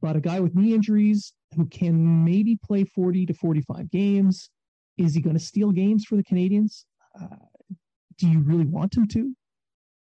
[0.01, 4.49] But a guy with knee injuries who can maybe play 40 to 45 games,
[4.97, 6.85] is he going to steal games for the Canadians?
[7.19, 7.35] Uh,
[8.17, 9.35] do you really want him to?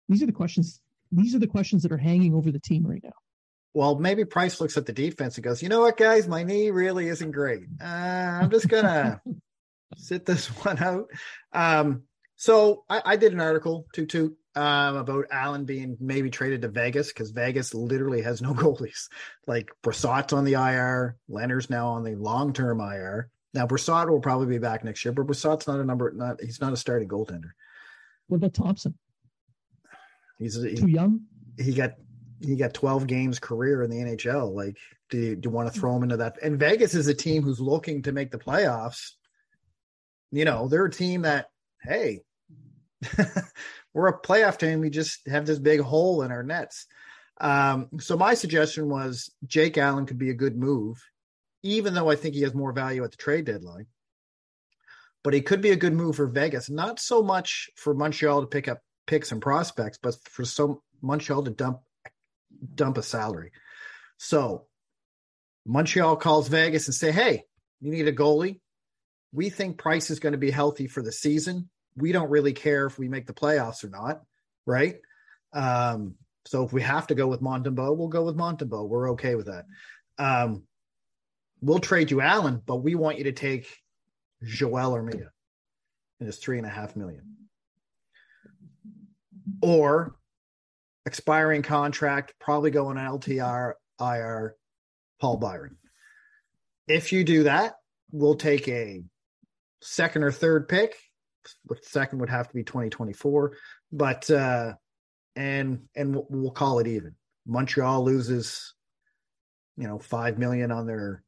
[0.09, 0.81] These are the questions.
[1.13, 3.13] These are the questions that are hanging over the team right now.
[3.75, 6.71] Well, maybe Price looks at the defense and goes, "You know what, guys, my knee
[6.71, 7.65] really isn't great.
[7.81, 9.21] Uh, I'm just gonna
[9.97, 11.11] sit this one out."
[11.53, 12.03] Um,
[12.37, 16.69] so I, I, did an article to to um, about Allen being maybe traded to
[16.69, 19.09] Vegas because Vegas literally has no goalies.
[19.47, 23.31] Like Brossoit's on the IR, Lehner's now on the long term IR.
[23.55, 26.13] Now Brossoit will probably be back next year, but Brossoit's not a number.
[26.13, 27.51] Not he's not a starting goaltender.
[28.27, 28.99] What about Thompson?
[30.39, 31.21] He's he, too young.
[31.57, 31.93] He got
[32.41, 34.53] he got 12 games career in the NHL.
[34.53, 34.77] Like,
[35.11, 36.39] do you, do you want to throw him into that?
[36.43, 39.13] And Vegas is a team who's looking to make the playoffs.
[40.31, 41.47] You know, they're a team that,
[41.83, 42.21] hey,
[43.95, 44.81] we're a playoff team.
[44.81, 46.87] We just have this big hole in our nets.
[47.41, 51.03] Um, so my suggestion was Jake Allen could be a good move,
[51.63, 53.87] even though I think he has more value at the trade deadline.
[55.23, 58.47] But he could be a good move for Vegas, not so much for Montreal to
[58.47, 61.81] pick up picks and prospects, but for so Montreal to dump
[62.75, 63.53] dump a salary.
[64.17, 64.67] So
[65.67, 67.45] Montreal calls Vegas and say, "Hey,
[67.81, 68.61] you need a goalie.
[69.33, 71.69] We think Price is going to be healthy for the season.
[71.99, 74.23] We don't really care if we make the playoffs or not,
[74.67, 74.97] right?
[75.53, 76.15] Um,
[76.47, 78.89] so if we have to go with Montembeault, we'll go with Montembeault.
[78.89, 79.67] We're okay with that.
[80.19, 80.63] Um,
[81.61, 83.69] we'll trade you Allen, but we want you to take
[84.43, 85.29] Joel Armia
[86.21, 87.23] and it's three and a half million.
[89.63, 90.15] Or
[91.07, 94.57] expiring contract, probably going LTR IR
[95.21, 95.77] Paul Byron.
[96.87, 97.75] If you do that,
[98.13, 99.03] we'll take a
[99.81, 100.97] second or third pick.
[101.83, 103.57] Second would have to be 2024,
[103.93, 104.75] but uh
[105.37, 107.15] and and we'll call it even.
[107.47, 108.75] Montreal loses,
[109.77, 111.23] you know, five million on their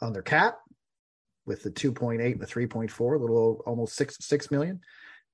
[0.00, 0.58] on their cap
[1.46, 4.80] with the 2.8 and the 3.4, a little almost six six million.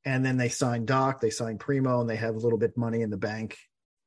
[0.07, 3.03] And then they sign Dach, they sign Primo, and they have a little bit money
[3.03, 3.57] in the bank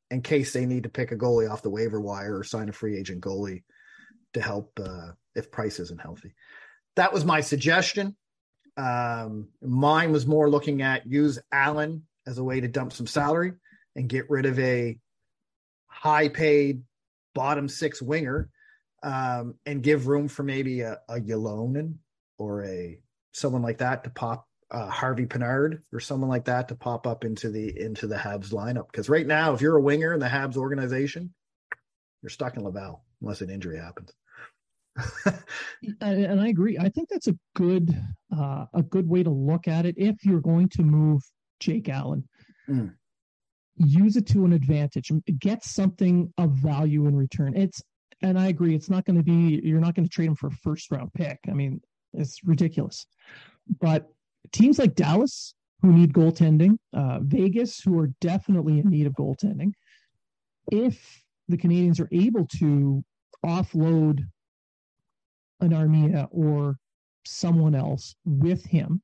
[0.10, 2.72] in case they need to pick a goalie off the waiver wire or sign a
[2.72, 3.64] free agent goalie
[4.34, 6.34] to help uh, if Price isn't healthy.
[6.96, 8.16] That was my suggestion.
[8.78, 13.54] Um, mine was more looking at use Allen as a way to dump some salary
[13.96, 15.00] and get rid of a
[15.88, 16.84] high paid
[17.34, 18.50] bottom six winger
[19.04, 21.20] um, and give room for maybe a, a
[22.38, 23.00] or a
[23.32, 27.24] someone like that to pop uh, Harvey Pinard or someone like that to pop up
[27.24, 28.88] into the into the Habs lineup.
[28.92, 31.34] Because right now, if you're a winger in the Habs organization,
[32.22, 34.12] you're stuck in Laval unless an injury happens.
[36.02, 36.78] and I agree.
[36.78, 37.96] I think that's a good
[38.36, 39.96] uh, a good way to look at it.
[39.98, 41.22] If you're going to move
[41.60, 42.28] Jake Allen,
[42.70, 42.94] mm.
[43.76, 45.12] use it to an advantage.
[45.40, 47.56] Get something of value in return.
[47.56, 47.82] It's
[48.22, 48.76] and I agree.
[48.76, 49.62] It's not going to be.
[49.64, 51.40] You're not going to trade him for a first round pick.
[51.48, 51.82] I mean,
[52.14, 53.06] it's ridiculous.
[53.80, 54.08] But
[54.52, 59.74] teams like Dallas, who need goaltending, uh, Vegas, who are definitely in need of goaltending,
[60.72, 63.04] if the Canadians are able to
[63.46, 64.22] offload
[65.60, 66.76] an Armia or
[67.26, 69.02] someone else with him,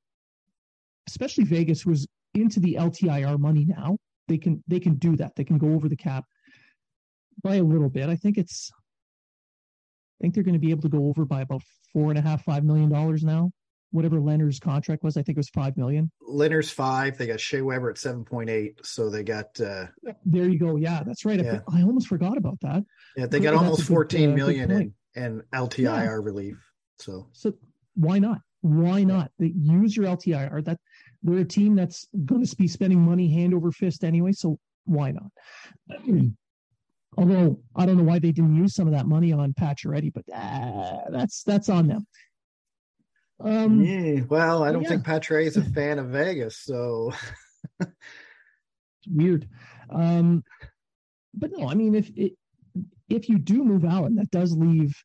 [1.07, 3.97] especially Vegas, who's into the LTIR money now,
[4.27, 5.35] they can they can do that.
[5.35, 6.25] They can go over the cap
[7.43, 8.09] by a little bit.
[8.09, 11.61] I think it's I think they're going to be able to go over by about
[11.91, 13.51] four and a half, five million dollars now
[13.93, 15.15] whatever Lehner's contract was.
[15.15, 16.11] I think it was five million.
[16.27, 17.17] Lehner's five.
[17.17, 18.83] They got Shea Weber at seven point eight.
[18.83, 19.59] So they got.
[19.61, 19.85] uh
[20.25, 20.75] There you go.
[20.75, 21.41] Yeah, that's right.
[21.41, 21.59] Yeah.
[21.71, 22.83] I, I almost forgot about that.
[23.15, 26.09] Yeah, they got almost fourteen good, uh, million in LTIR yeah.
[26.11, 26.57] relief.
[26.99, 27.53] So so
[27.95, 28.39] why not?
[28.61, 29.31] Why not?
[29.39, 30.63] They use your LTIR.
[30.65, 30.79] That
[31.21, 34.31] they're a team that's going to be spending money hand over fist anyway.
[34.31, 36.05] So why not?
[37.17, 40.23] Although I don't know why they didn't use some of that money on Pacioretty, but
[40.33, 42.07] uh, that's that's on them.
[43.39, 44.89] Um, yeah, well, I don't yeah.
[44.89, 47.11] think Patre is a fan of Vegas, so
[49.09, 49.47] weird.
[49.89, 50.43] Um,
[51.33, 52.33] but no, I mean, if it,
[53.09, 54.95] if you do move Allen, that does leave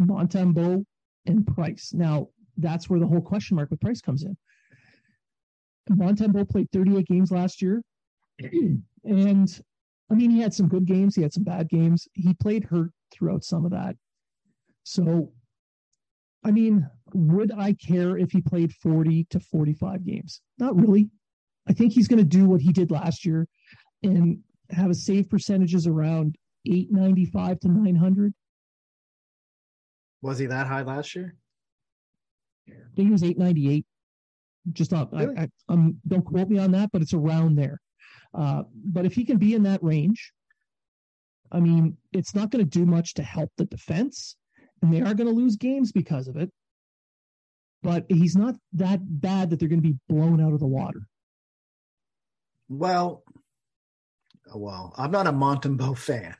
[0.00, 0.84] Montembeault
[1.26, 1.92] and Price.
[1.92, 4.36] Now, that's where the whole question mark with Price comes in.
[5.90, 7.82] Montembeault played 38 games last year,
[9.04, 9.60] and
[10.10, 12.06] I mean, he had some good games, he had some bad games.
[12.12, 13.96] He played hurt throughout some of that.
[14.84, 15.32] So,
[16.44, 20.42] I mean, would I care if he played 40 to 45 games?
[20.58, 21.08] Not really.
[21.66, 23.48] I think he's going to do what he did last year
[24.02, 24.38] and
[24.70, 26.36] have a save percentages around
[26.66, 28.34] 895 to 900.
[30.22, 31.34] Was he that high last year?
[32.68, 33.84] I think he was 898.
[34.72, 35.36] Just not, really?
[35.36, 37.80] I, I, um, don't quote me on that, but it's around there.
[38.32, 40.32] Uh, but if he can be in that range,
[41.52, 44.36] I mean, it's not going to do much to help the defense,
[44.80, 46.50] and they are going to lose games because of it
[47.84, 51.06] but he's not that bad that they're going to be blown out of the water.
[52.70, 53.22] Well,
[54.54, 56.34] well, I'm not a Montembeault fan,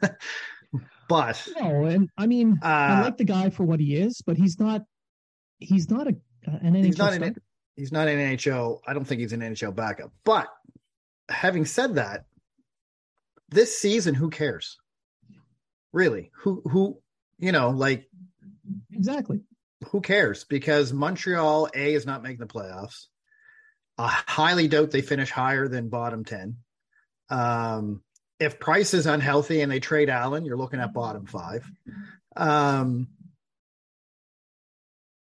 [1.08, 4.36] but no, and I mean, uh, I like the guy for what he is, but
[4.36, 4.82] he's not.
[5.58, 6.84] He's not a an NHL.
[6.84, 7.36] He's not an,
[7.76, 8.80] he's not an NHL.
[8.86, 10.12] I don't think he's an NHL backup.
[10.24, 10.48] But
[11.28, 12.24] having said that,
[13.48, 14.78] this season, who cares?
[15.92, 16.98] Really, who who
[17.38, 18.08] you know, like
[18.92, 19.40] exactly
[19.88, 20.44] who cares?
[20.44, 23.06] Because Montreal A is not making the playoffs.
[23.98, 26.56] I highly doubt they finish higher than bottom ten.
[27.32, 28.02] Um,
[28.38, 31.64] if Price is unhealthy and they trade Allen, you're looking at bottom five.
[32.36, 33.08] Um,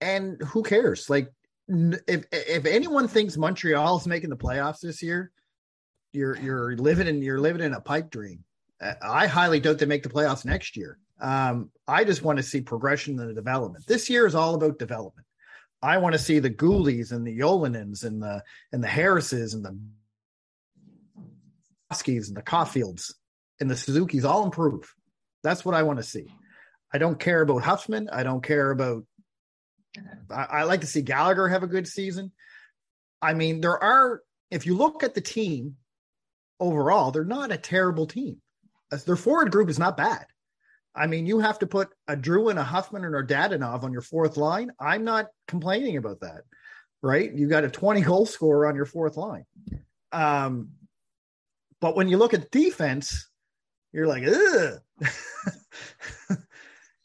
[0.01, 1.11] and who cares?
[1.11, 1.33] Like
[1.69, 5.33] if if anyone thinks Montreal is making the playoffs this year,
[6.13, 8.45] you're you're living in you're living in a pipe dream.
[9.03, 10.99] I highly doubt they make the playoffs next year.
[11.21, 13.87] Um, I just want to see progression and the development.
[13.87, 15.27] This year is all about development.
[15.83, 18.43] I want to see the Guhles and the Yolanins and the
[18.73, 19.79] and the Harrises and the
[21.91, 23.13] Huskies and the Caufields
[23.61, 24.95] and the Suzuki's all improve.
[25.43, 26.27] That's what I want to see.
[26.93, 28.09] I don't care about Hoffman.
[28.13, 29.05] I don't care about.
[30.31, 32.33] I, I like to see Gallagher have a good season.
[33.21, 34.23] I mean, there are.
[34.51, 35.77] If you look at the team
[36.61, 38.41] overall, they're not a terrible team.
[38.91, 40.27] Their forward group is not bad.
[40.95, 43.93] I mean, you have to put a Drew and a Hoffman and a Dadonov on
[43.93, 44.71] your fourth line.
[44.81, 46.43] I'm not complaining about that,
[47.03, 47.31] right?
[47.33, 49.45] You got a 20 goal scorer on your fourth line.
[50.13, 50.71] Um,
[51.81, 53.29] but when you look at defense,
[53.93, 54.79] you're like, ugh.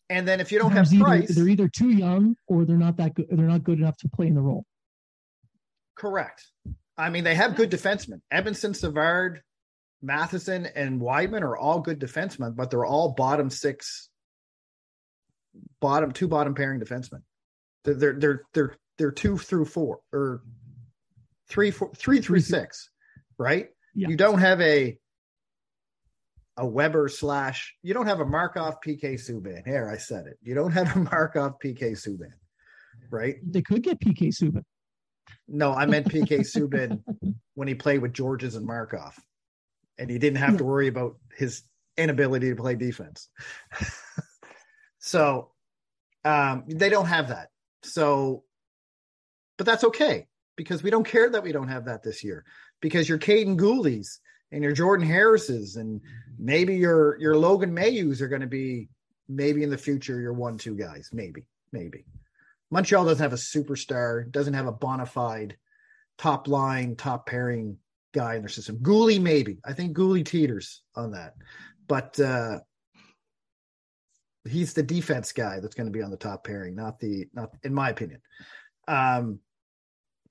[0.09, 2.97] and then if you don't have either, price, they're either too young or they're not
[2.97, 3.27] that good.
[3.29, 4.65] They're not good enough to play in the role.
[5.95, 6.45] Correct.
[6.97, 8.21] I mean, they have good defensemen.
[8.31, 9.41] Edmundson, Savard,
[10.01, 14.09] Matheson, and Wideman are all good defensemen, but they're all bottom six,
[15.79, 17.21] bottom two bottom pairing defensemen.
[17.83, 20.41] They're they're they're they're, they're two through four or
[21.49, 22.89] three four three through six,
[23.37, 23.69] right?
[23.93, 24.09] Yeah.
[24.09, 24.97] You don't have a
[26.57, 27.75] a Weber slash.
[27.81, 29.65] You don't have a Markov PK Subban.
[29.65, 30.37] Here, I said it.
[30.41, 32.33] You don't have a Markov PK Subban,
[33.09, 33.35] right?
[33.43, 34.63] They could get PK Subban.
[35.47, 37.01] No, I meant PK Subban
[37.55, 39.17] when he played with Gorges and Markov,
[39.97, 40.57] and he didn't have yeah.
[40.57, 41.63] to worry about his
[41.97, 43.27] inability to play defense.
[44.99, 45.51] so
[46.23, 47.49] um, they don't have that.
[47.83, 48.43] So,
[49.57, 52.45] but that's okay because we don't care that we don't have that this year
[52.81, 54.19] because your Kaiden Guhles
[54.51, 56.01] and your Jordan Harrises and
[56.37, 58.89] maybe your your Logan Mailloux are going to be
[59.29, 62.05] maybe in the future your one two guys maybe maybe.
[62.69, 65.57] Montreal doesn't have a superstar doesn't have a bona fide
[66.17, 67.77] top line top pairing
[68.13, 68.77] guy in their system.
[68.77, 69.59] Guhle maybe.
[69.63, 71.35] I think Guhle teeters on that.
[71.87, 72.59] But uh
[74.43, 77.51] he's the defense guy that's going to be on the top pairing not the not
[77.63, 78.21] in my opinion.
[78.87, 79.39] Um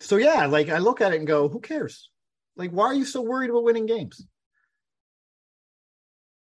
[0.00, 2.10] so yeah like I look at it and go who cares
[2.56, 4.26] like, why are you so worried about winning games?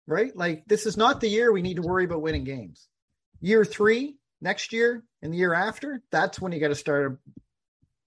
[0.08, 0.36] Right?
[0.36, 2.88] Like, this is not the year we need to worry about winning games.
[3.42, 7.20] Year three, next year, and the year after, that's when you got to start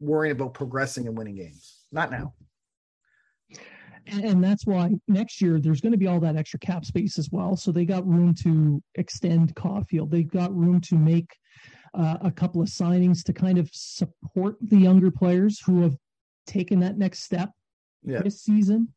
[0.00, 1.84] worrying about progressing and winning games.
[1.92, 2.34] Not now.
[4.06, 7.28] And that's why next year there's going to be all that extra cap space as
[7.30, 7.54] well.
[7.56, 10.10] So they got room to extend Caufield.
[10.10, 11.28] They've got room to make
[11.94, 15.96] uh, a couple of signings to kind of support the younger players who have
[16.46, 17.50] taken that next step
[18.04, 18.22] yeah.
[18.22, 18.88] this season.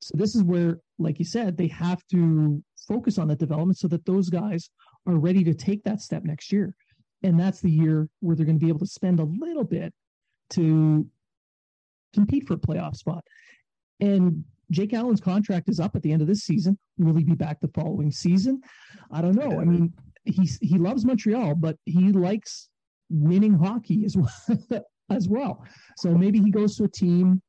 [0.00, 3.88] So this is where, like you said, they have to focus on that development so
[3.88, 4.70] that those guys
[5.06, 6.74] are ready to take that step next year.
[7.22, 9.92] And that's the year where they're going to be able to spend a little bit
[10.50, 11.06] to
[12.12, 13.24] compete for a playoff spot.
[14.00, 16.78] And Jake Allen's contract is up at the end of this season.
[16.98, 18.60] Will he be back the following season?
[19.12, 19.60] I don't know.
[19.60, 19.92] I mean,
[20.24, 22.68] he's he loves Montreal, but he likes
[23.10, 25.64] winning hockey as well as well.
[25.98, 27.42] So maybe he goes to a team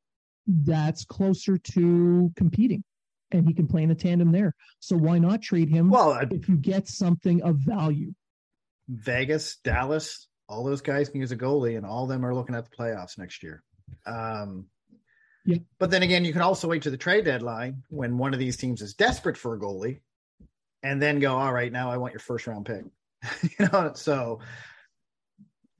[0.47, 2.83] that's closer to competing
[3.33, 4.55] and he can play in a tandem there.
[4.79, 8.13] So why not trade him well, if you get something of value?
[8.87, 12.55] Vegas, Dallas, all those guys can use a goalie, and all of them are looking
[12.55, 13.63] at the playoffs next year.
[14.05, 14.67] Um,
[15.45, 15.57] yeah.
[15.79, 18.57] But then again, you can also wait to the trade deadline when one of these
[18.57, 19.99] teams is desperate for a goalie,
[20.83, 22.83] and then go, all right, now I want your first round pick.
[23.59, 24.39] you know, so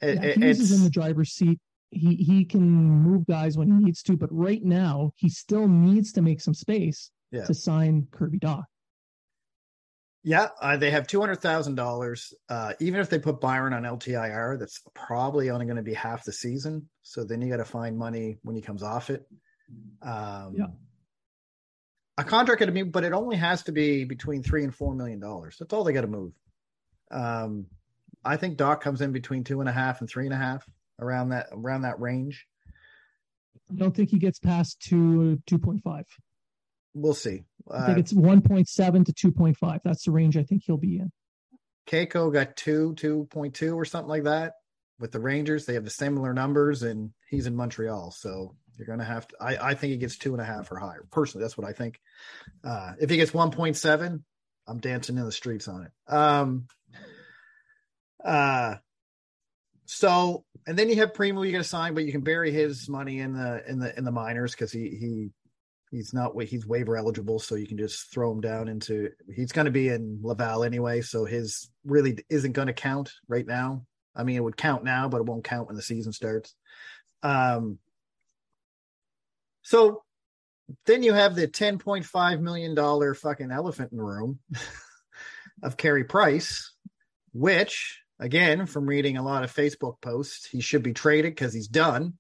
[0.02, 1.60] it, yeah, it's in the driver's seat
[1.94, 6.12] he he can move guys when he needs to, but right now he still needs
[6.14, 7.46] to make some space yeah.
[7.46, 8.64] to sign Kirby Dach.
[10.26, 12.34] Yeah, uh, they have two hundred thousand uh, dollars.
[12.80, 16.32] Even if they put Byron on LTIR, that's probably only going to be half the
[16.32, 16.88] season.
[17.02, 19.26] So then you got to find money when he comes off it.
[20.02, 20.68] Um, yeah,
[22.18, 25.20] a contract could be, but it only has to be between three and four million
[25.20, 25.58] dollars.
[25.60, 26.32] That's all they got to move.
[27.12, 27.66] Um,
[28.24, 30.66] I think Dach comes in between two and a half and three and a half
[31.04, 32.46] around that around that range.
[33.72, 36.06] I don't think he gets past two two point five.
[36.94, 37.44] We'll see.
[37.72, 39.82] I think uh, it's one point seven to two point five.
[39.84, 41.12] That's the range I think he'll be in.
[41.88, 44.54] Kakko got two, two point two or something like that
[45.00, 45.66] with the Rangers.
[45.66, 49.36] They have the similar numbers, and he's in Montreal, so you're going to have to.
[49.40, 51.06] I, I think he gets two and a half or higher.
[51.12, 52.00] Personally, that's what I think.
[52.64, 54.24] Uh, if he gets one point seven,
[54.68, 56.14] I'm dancing in the streets on it.
[56.14, 56.68] Um,
[58.24, 58.76] uh,
[59.86, 62.88] so and then you have Primo you got to sign, but you can bury his
[62.90, 65.30] money in the in the in the minors because he he
[65.92, 69.66] he's not he's waiver eligible, so you can just throw him down into he's going
[69.66, 73.86] to be in Laval anyway, so his really isn't going to count right now.
[74.16, 76.56] I mean, it would count now, but it won't count when the season starts.
[77.24, 77.80] Um,
[79.64, 80.04] so
[80.86, 84.40] then you have the $10.5 million fucking elephant in the room
[85.64, 86.74] of Carey Price,
[87.34, 91.68] which, again, from reading a lot of Facebook posts, he should be traded because he's
[91.68, 92.14] done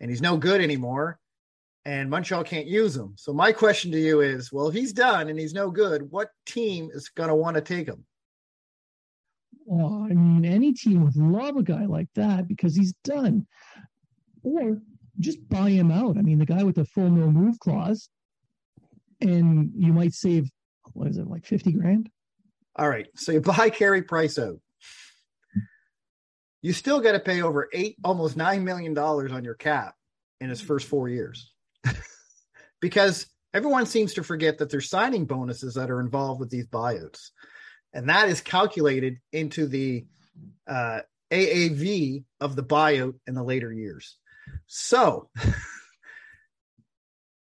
[0.00, 1.18] and he's no good anymore.
[1.84, 3.14] And Montreal can't use him.
[3.16, 6.30] So my question to you is, well, if he's done and he's no good, what
[6.44, 8.04] team is going to want to take him?
[9.64, 13.46] Well, I mean, any team would love a guy like that because he's done.
[14.42, 14.82] Or
[15.20, 16.18] just buy him out.
[16.18, 18.08] I mean, the guy with the full no move clause,
[19.20, 20.50] and you might save
[20.94, 22.08] what is it like fifty grand?
[22.76, 24.58] All right, so you buy Carey Price out.
[26.62, 29.94] You still got to pay over eight, almost nine million dollars on your cap
[30.40, 31.52] in his first four years,
[32.80, 37.30] because everyone seems to forget that there's signing bonuses that are involved with these buyouts,
[37.92, 40.06] and that is calculated into the
[40.66, 41.00] uh,
[41.30, 44.16] AAV of the buyout in the later years.
[44.66, 45.28] So,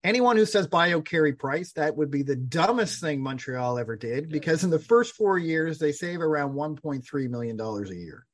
[0.04, 4.30] anyone who says bio Carey Price, that would be the dumbest thing Montreal ever did
[4.30, 8.26] because in the first four years, they save around $1.3 million a year.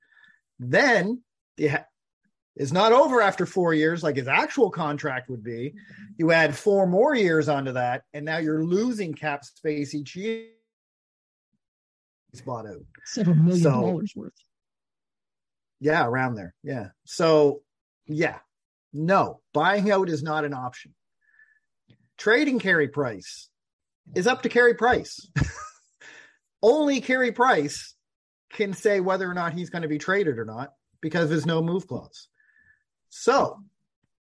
[0.62, 1.24] Then
[1.58, 1.84] the
[2.56, 5.70] is not over after four years, like his actual contract would be.
[5.70, 6.04] Mm-hmm.
[6.18, 10.46] You add four more years onto that, and now you're losing cap space each year.
[12.34, 14.34] Spot out several million so, dollars worth.
[15.80, 16.54] Yeah, around there.
[16.64, 16.90] Yeah.
[17.06, 17.62] So,
[18.06, 18.38] yeah,
[18.94, 20.94] no, buying out is not an option.
[22.18, 23.50] Trading Carey Price
[24.14, 25.28] is up to Carey Price.
[26.62, 27.96] Only Carey Price
[28.54, 31.62] can say whether or not he's going to be traded or not because there's no
[31.62, 32.28] move clause.
[33.10, 33.60] So,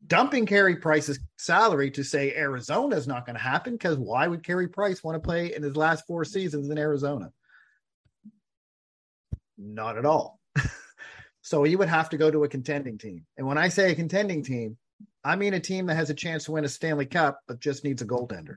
[0.07, 4.45] dumping Carey Price's salary to say Arizona is not going to happen because why would
[4.45, 7.33] Carey Price want to play in his last four seasons in Arizona?
[9.57, 10.41] Not at all.
[11.45, 13.27] So he would have to go to a contending team.
[13.37, 14.79] And when I say a contending team,
[15.23, 17.85] I mean a team that has a chance to win a Stanley Cup, but just
[17.85, 18.57] needs a goaltender.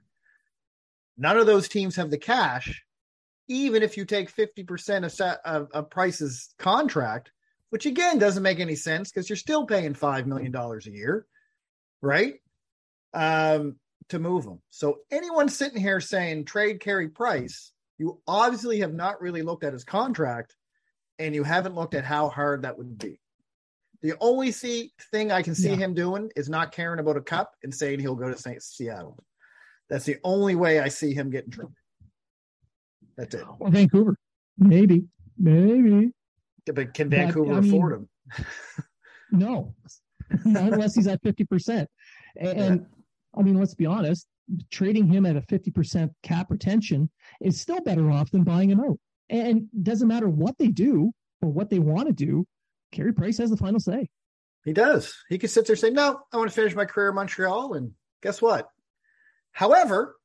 [1.18, 2.86] None of those teams have the cash,
[3.48, 7.32] even if you take 50% of, set, of, of Price's contract,
[7.70, 11.26] which again doesn't make any sense because you're still paying $5 million a year,
[12.02, 12.36] right?
[13.14, 13.78] Um,
[14.10, 14.62] to move them.
[14.70, 19.74] So anyone sitting here saying trade Carey Price, you obviously have not really looked at
[19.74, 20.56] his contract
[21.20, 23.20] and you haven't looked at how hard that would be.
[24.02, 25.78] The only see, thing I can see yeah.
[25.78, 28.62] him doing is not caring about a cup and saying he'll go to St.
[28.62, 29.18] Seattle.
[29.90, 31.74] That's the only way I see him getting traded.
[33.18, 33.44] That's it.
[33.60, 34.16] Or Vancouver,
[34.58, 35.06] maybe,
[35.38, 36.12] maybe.
[36.66, 38.46] But can Vancouver but, afford mean, him?
[39.32, 39.76] no,
[40.46, 41.90] not unless he's at fifty percent.
[42.40, 43.40] And, yeah.
[43.40, 44.28] I mean, let's be honest,
[44.72, 47.10] trading him at a fifty percent cap retention
[47.42, 49.00] is still better off than buying him out.
[49.30, 51.12] And doesn't matter what they do
[51.42, 52.46] or what they want to do,
[52.92, 54.08] Carey Price has the final say.
[54.64, 55.16] He does.
[55.30, 57.74] He can sit there and say, No, I want to finish my career in Montreal.
[57.74, 57.92] And
[58.22, 58.68] guess what?
[59.52, 60.18] However,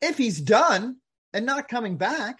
[0.00, 0.96] if he's done
[1.32, 2.38] and not coming back,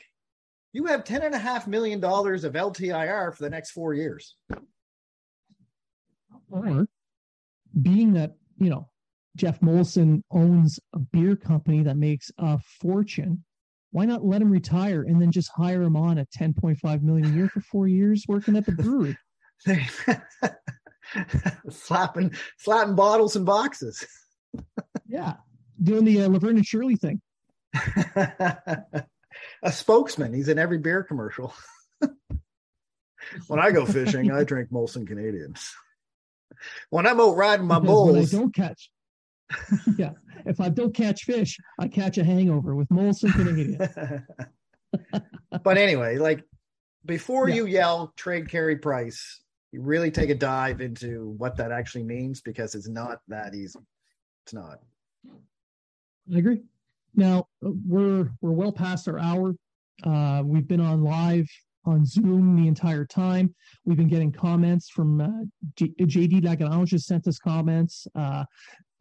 [0.72, 4.36] you have ten and a half million dollars of LTIR for the next four years.
[6.50, 6.86] Or
[7.80, 8.88] being that, you know,
[9.36, 13.44] Geoff Molson owns a beer company that makes a fortune
[13.92, 17.36] why not let him retire and then just hire him on at 10.5 million a
[17.36, 19.16] year for four years working at the brewery?
[21.70, 24.06] Slapping slapping bottles and boxes.
[25.08, 25.34] Yeah.
[25.82, 27.20] Doing the uh, laverne and shirley thing
[29.62, 31.54] a spokesman he's in every beer commercial
[33.46, 35.72] when i go fishing i drink molson canadians
[36.90, 38.90] when i'm out riding my bulls i don't catch
[39.96, 40.12] yeah.
[40.46, 44.26] If I don't catch fish, I catch a hangover with Molson Canadian.
[45.64, 46.44] but anyway, like
[47.04, 47.56] before yeah.
[47.56, 49.42] you yell trade Carey Price,
[49.72, 53.78] you really take a dive into what that actually means because it's not that easy.
[54.44, 54.80] It's not.
[56.32, 56.62] I agree.
[57.14, 59.54] Now we're we're well past our hour.
[60.04, 61.48] Uh, we've been on live
[61.84, 63.54] on Zoom the entire time.
[63.84, 65.28] We've been getting comments from uh,
[65.76, 68.06] JD Lagrange has sent us comments.
[68.14, 68.44] Uh,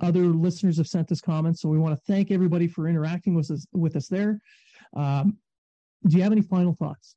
[0.02, 3.52] other listeners have sent us comments, so we want to thank everybody for interacting with
[3.52, 4.40] us with us there.
[4.96, 5.38] Um,
[6.08, 7.16] do you have any final thoughts?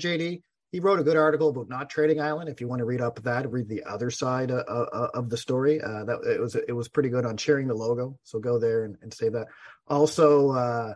[0.00, 0.42] JD,
[0.72, 2.48] he wrote a good article about not trading Island.
[2.48, 5.36] If you want to read up that, read the other side uh, uh, of the
[5.36, 5.80] story.
[5.80, 8.18] Uh, that it was it was pretty good on sharing the logo.
[8.24, 9.46] So go there and, and save that.
[9.86, 10.94] Also, uh,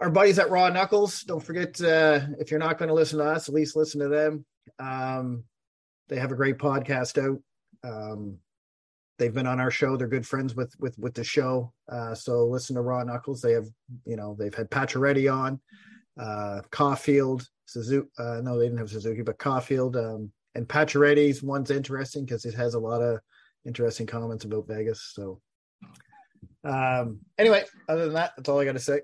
[0.00, 1.22] our buddies at Raw Knuckles.
[1.22, 4.08] Don't forget uh, if you're not going to listen to us, at least listen to
[4.08, 4.44] them.
[4.78, 5.44] Um,
[6.08, 7.40] they have a great podcast out.
[7.82, 8.38] Um,
[9.18, 9.96] they've been on our show.
[9.96, 11.72] They're good friends with with with the show.
[11.90, 13.40] Uh, so listen to Raw Knuckles.
[13.40, 13.66] They have
[14.04, 15.60] you know they've had Pacioretty on.
[16.18, 18.08] Uh, Caufield, Suzuki.
[18.18, 22.54] Uh, no, they didn't have Suzuki, but Caufield um, and Pacioretty's one's interesting because it
[22.54, 23.20] has a lot of
[23.64, 25.12] interesting comments about Vegas.
[25.14, 25.40] So,
[26.64, 29.00] um, anyway, other than that, that's all I got to say.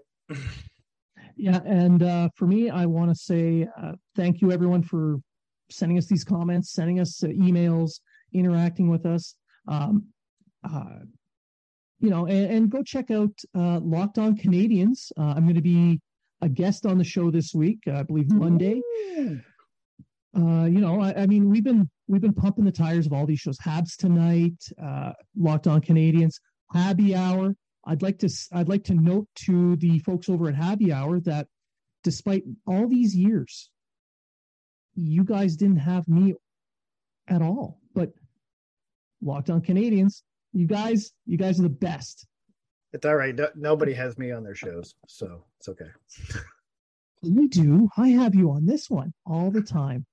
[1.36, 5.18] Yeah, and uh, for me, I want to say uh, thank you everyone for
[5.70, 8.00] sending us these comments, sending us uh, emails,
[8.32, 9.34] interacting with us.
[9.66, 10.06] Um,
[10.62, 11.00] uh,
[12.00, 15.10] you know, and, and, go check out uh, Locked On Canadiens.
[15.16, 16.00] I'm going to be
[16.44, 18.82] a guest on the show this week, I believe Monday.
[20.36, 23.24] Uh, you know, I, I, mean, we've been we've been pumping the tires of all
[23.24, 23.56] these shows.
[23.58, 26.34] Habs tonight, uh, Locked On Canadiens,
[26.72, 27.54] Happy Hour.
[27.86, 31.46] I'd like to I'd like to note to the folks over at Happy Hour that
[32.02, 33.70] despite all these years,
[34.94, 36.34] you guys didn't have me
[37.26, 37.80] at all.
[37.94, 38.10] But
[39.22, 40.22] Locked On Canadiens,
[40.52, 42.26] you guys, you guys are the best.
[42.92, 43.34] It's all right.
[43.34, 45.90] No, nobody has me on their shows, so it's okay.
[47.22, 47.88] we do.
[47.96, 50.04] I have you on this one all the time.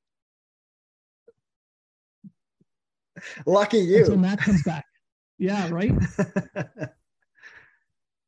[3.45, 3.99] Lucky you.
[3.99, 4.85] Until Matt comes back.
[5.37, 5.91] Yeah, right.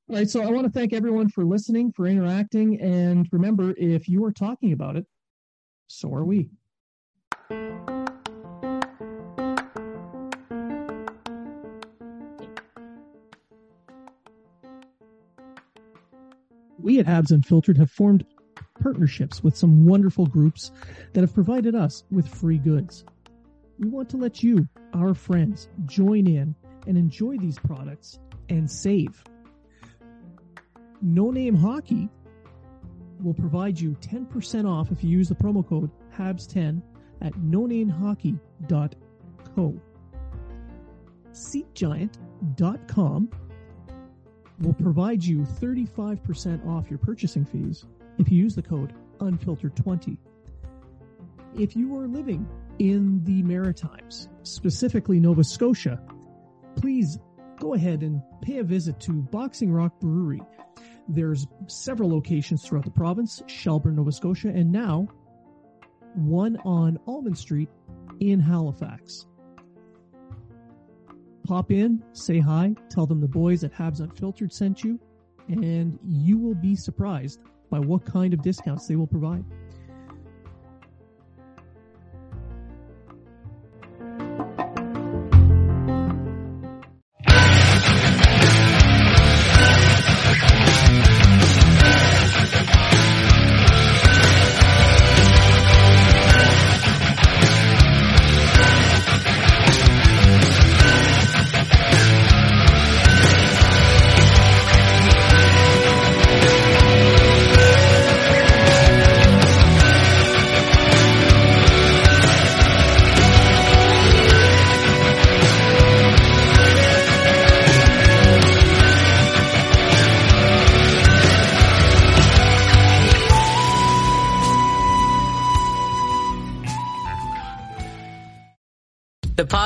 [0.09, 0.29] All right.
[0.29, 2.81] So I want to thank everyone for listening, for interacting.
[2.81, 5.05] And remember, if you are talking about it,
[5.87, 6.49] so are we.
[16.83, 18.25] We at Habs Unfiltered have formed
[18.81, 20.73] partnerships with some wonderful groups
[21.13, 23.05] that have provided us with free goods.
[23.79, 26.53] We want to let you, our friends, join in
[26.85, 28.19] and enjoy these products
[28.49, 29.23] and save.
[31.01, 32.09] No Name Hockey
[33.21, 36.81] will provide you 10% off if you use the promo code HABS10
[37.21, 39.81] at nonamehockey.co.
[41.31, 43.29] SeatGiant.com
[44.59, 47.85] will provide you 35% off your purchasing fees
[48.17, 50.17] if you use the code unfiltered20.
[51.57, 52.47] If you are living
[52.79, 56.01] in the Maritimes, specifically Nova Scotia,
[56.75, 57.19] please
[57.59, 60.41] go ahead and pay a visit to Boxing Rock Brewery
[61.07, 65.07] there's several locations throughout the province, Shelburne, Nova Scotia, and now
[66.15, 67.69] one on Almond Street
[68.19, 69.25] in Halifax.
[71.43, 74.99] Pop in, say hi, tell them the boys at Habs Unfiltered sent you,
[75.49, 79.43] and you will be surprised by what kind of discounts they will provide.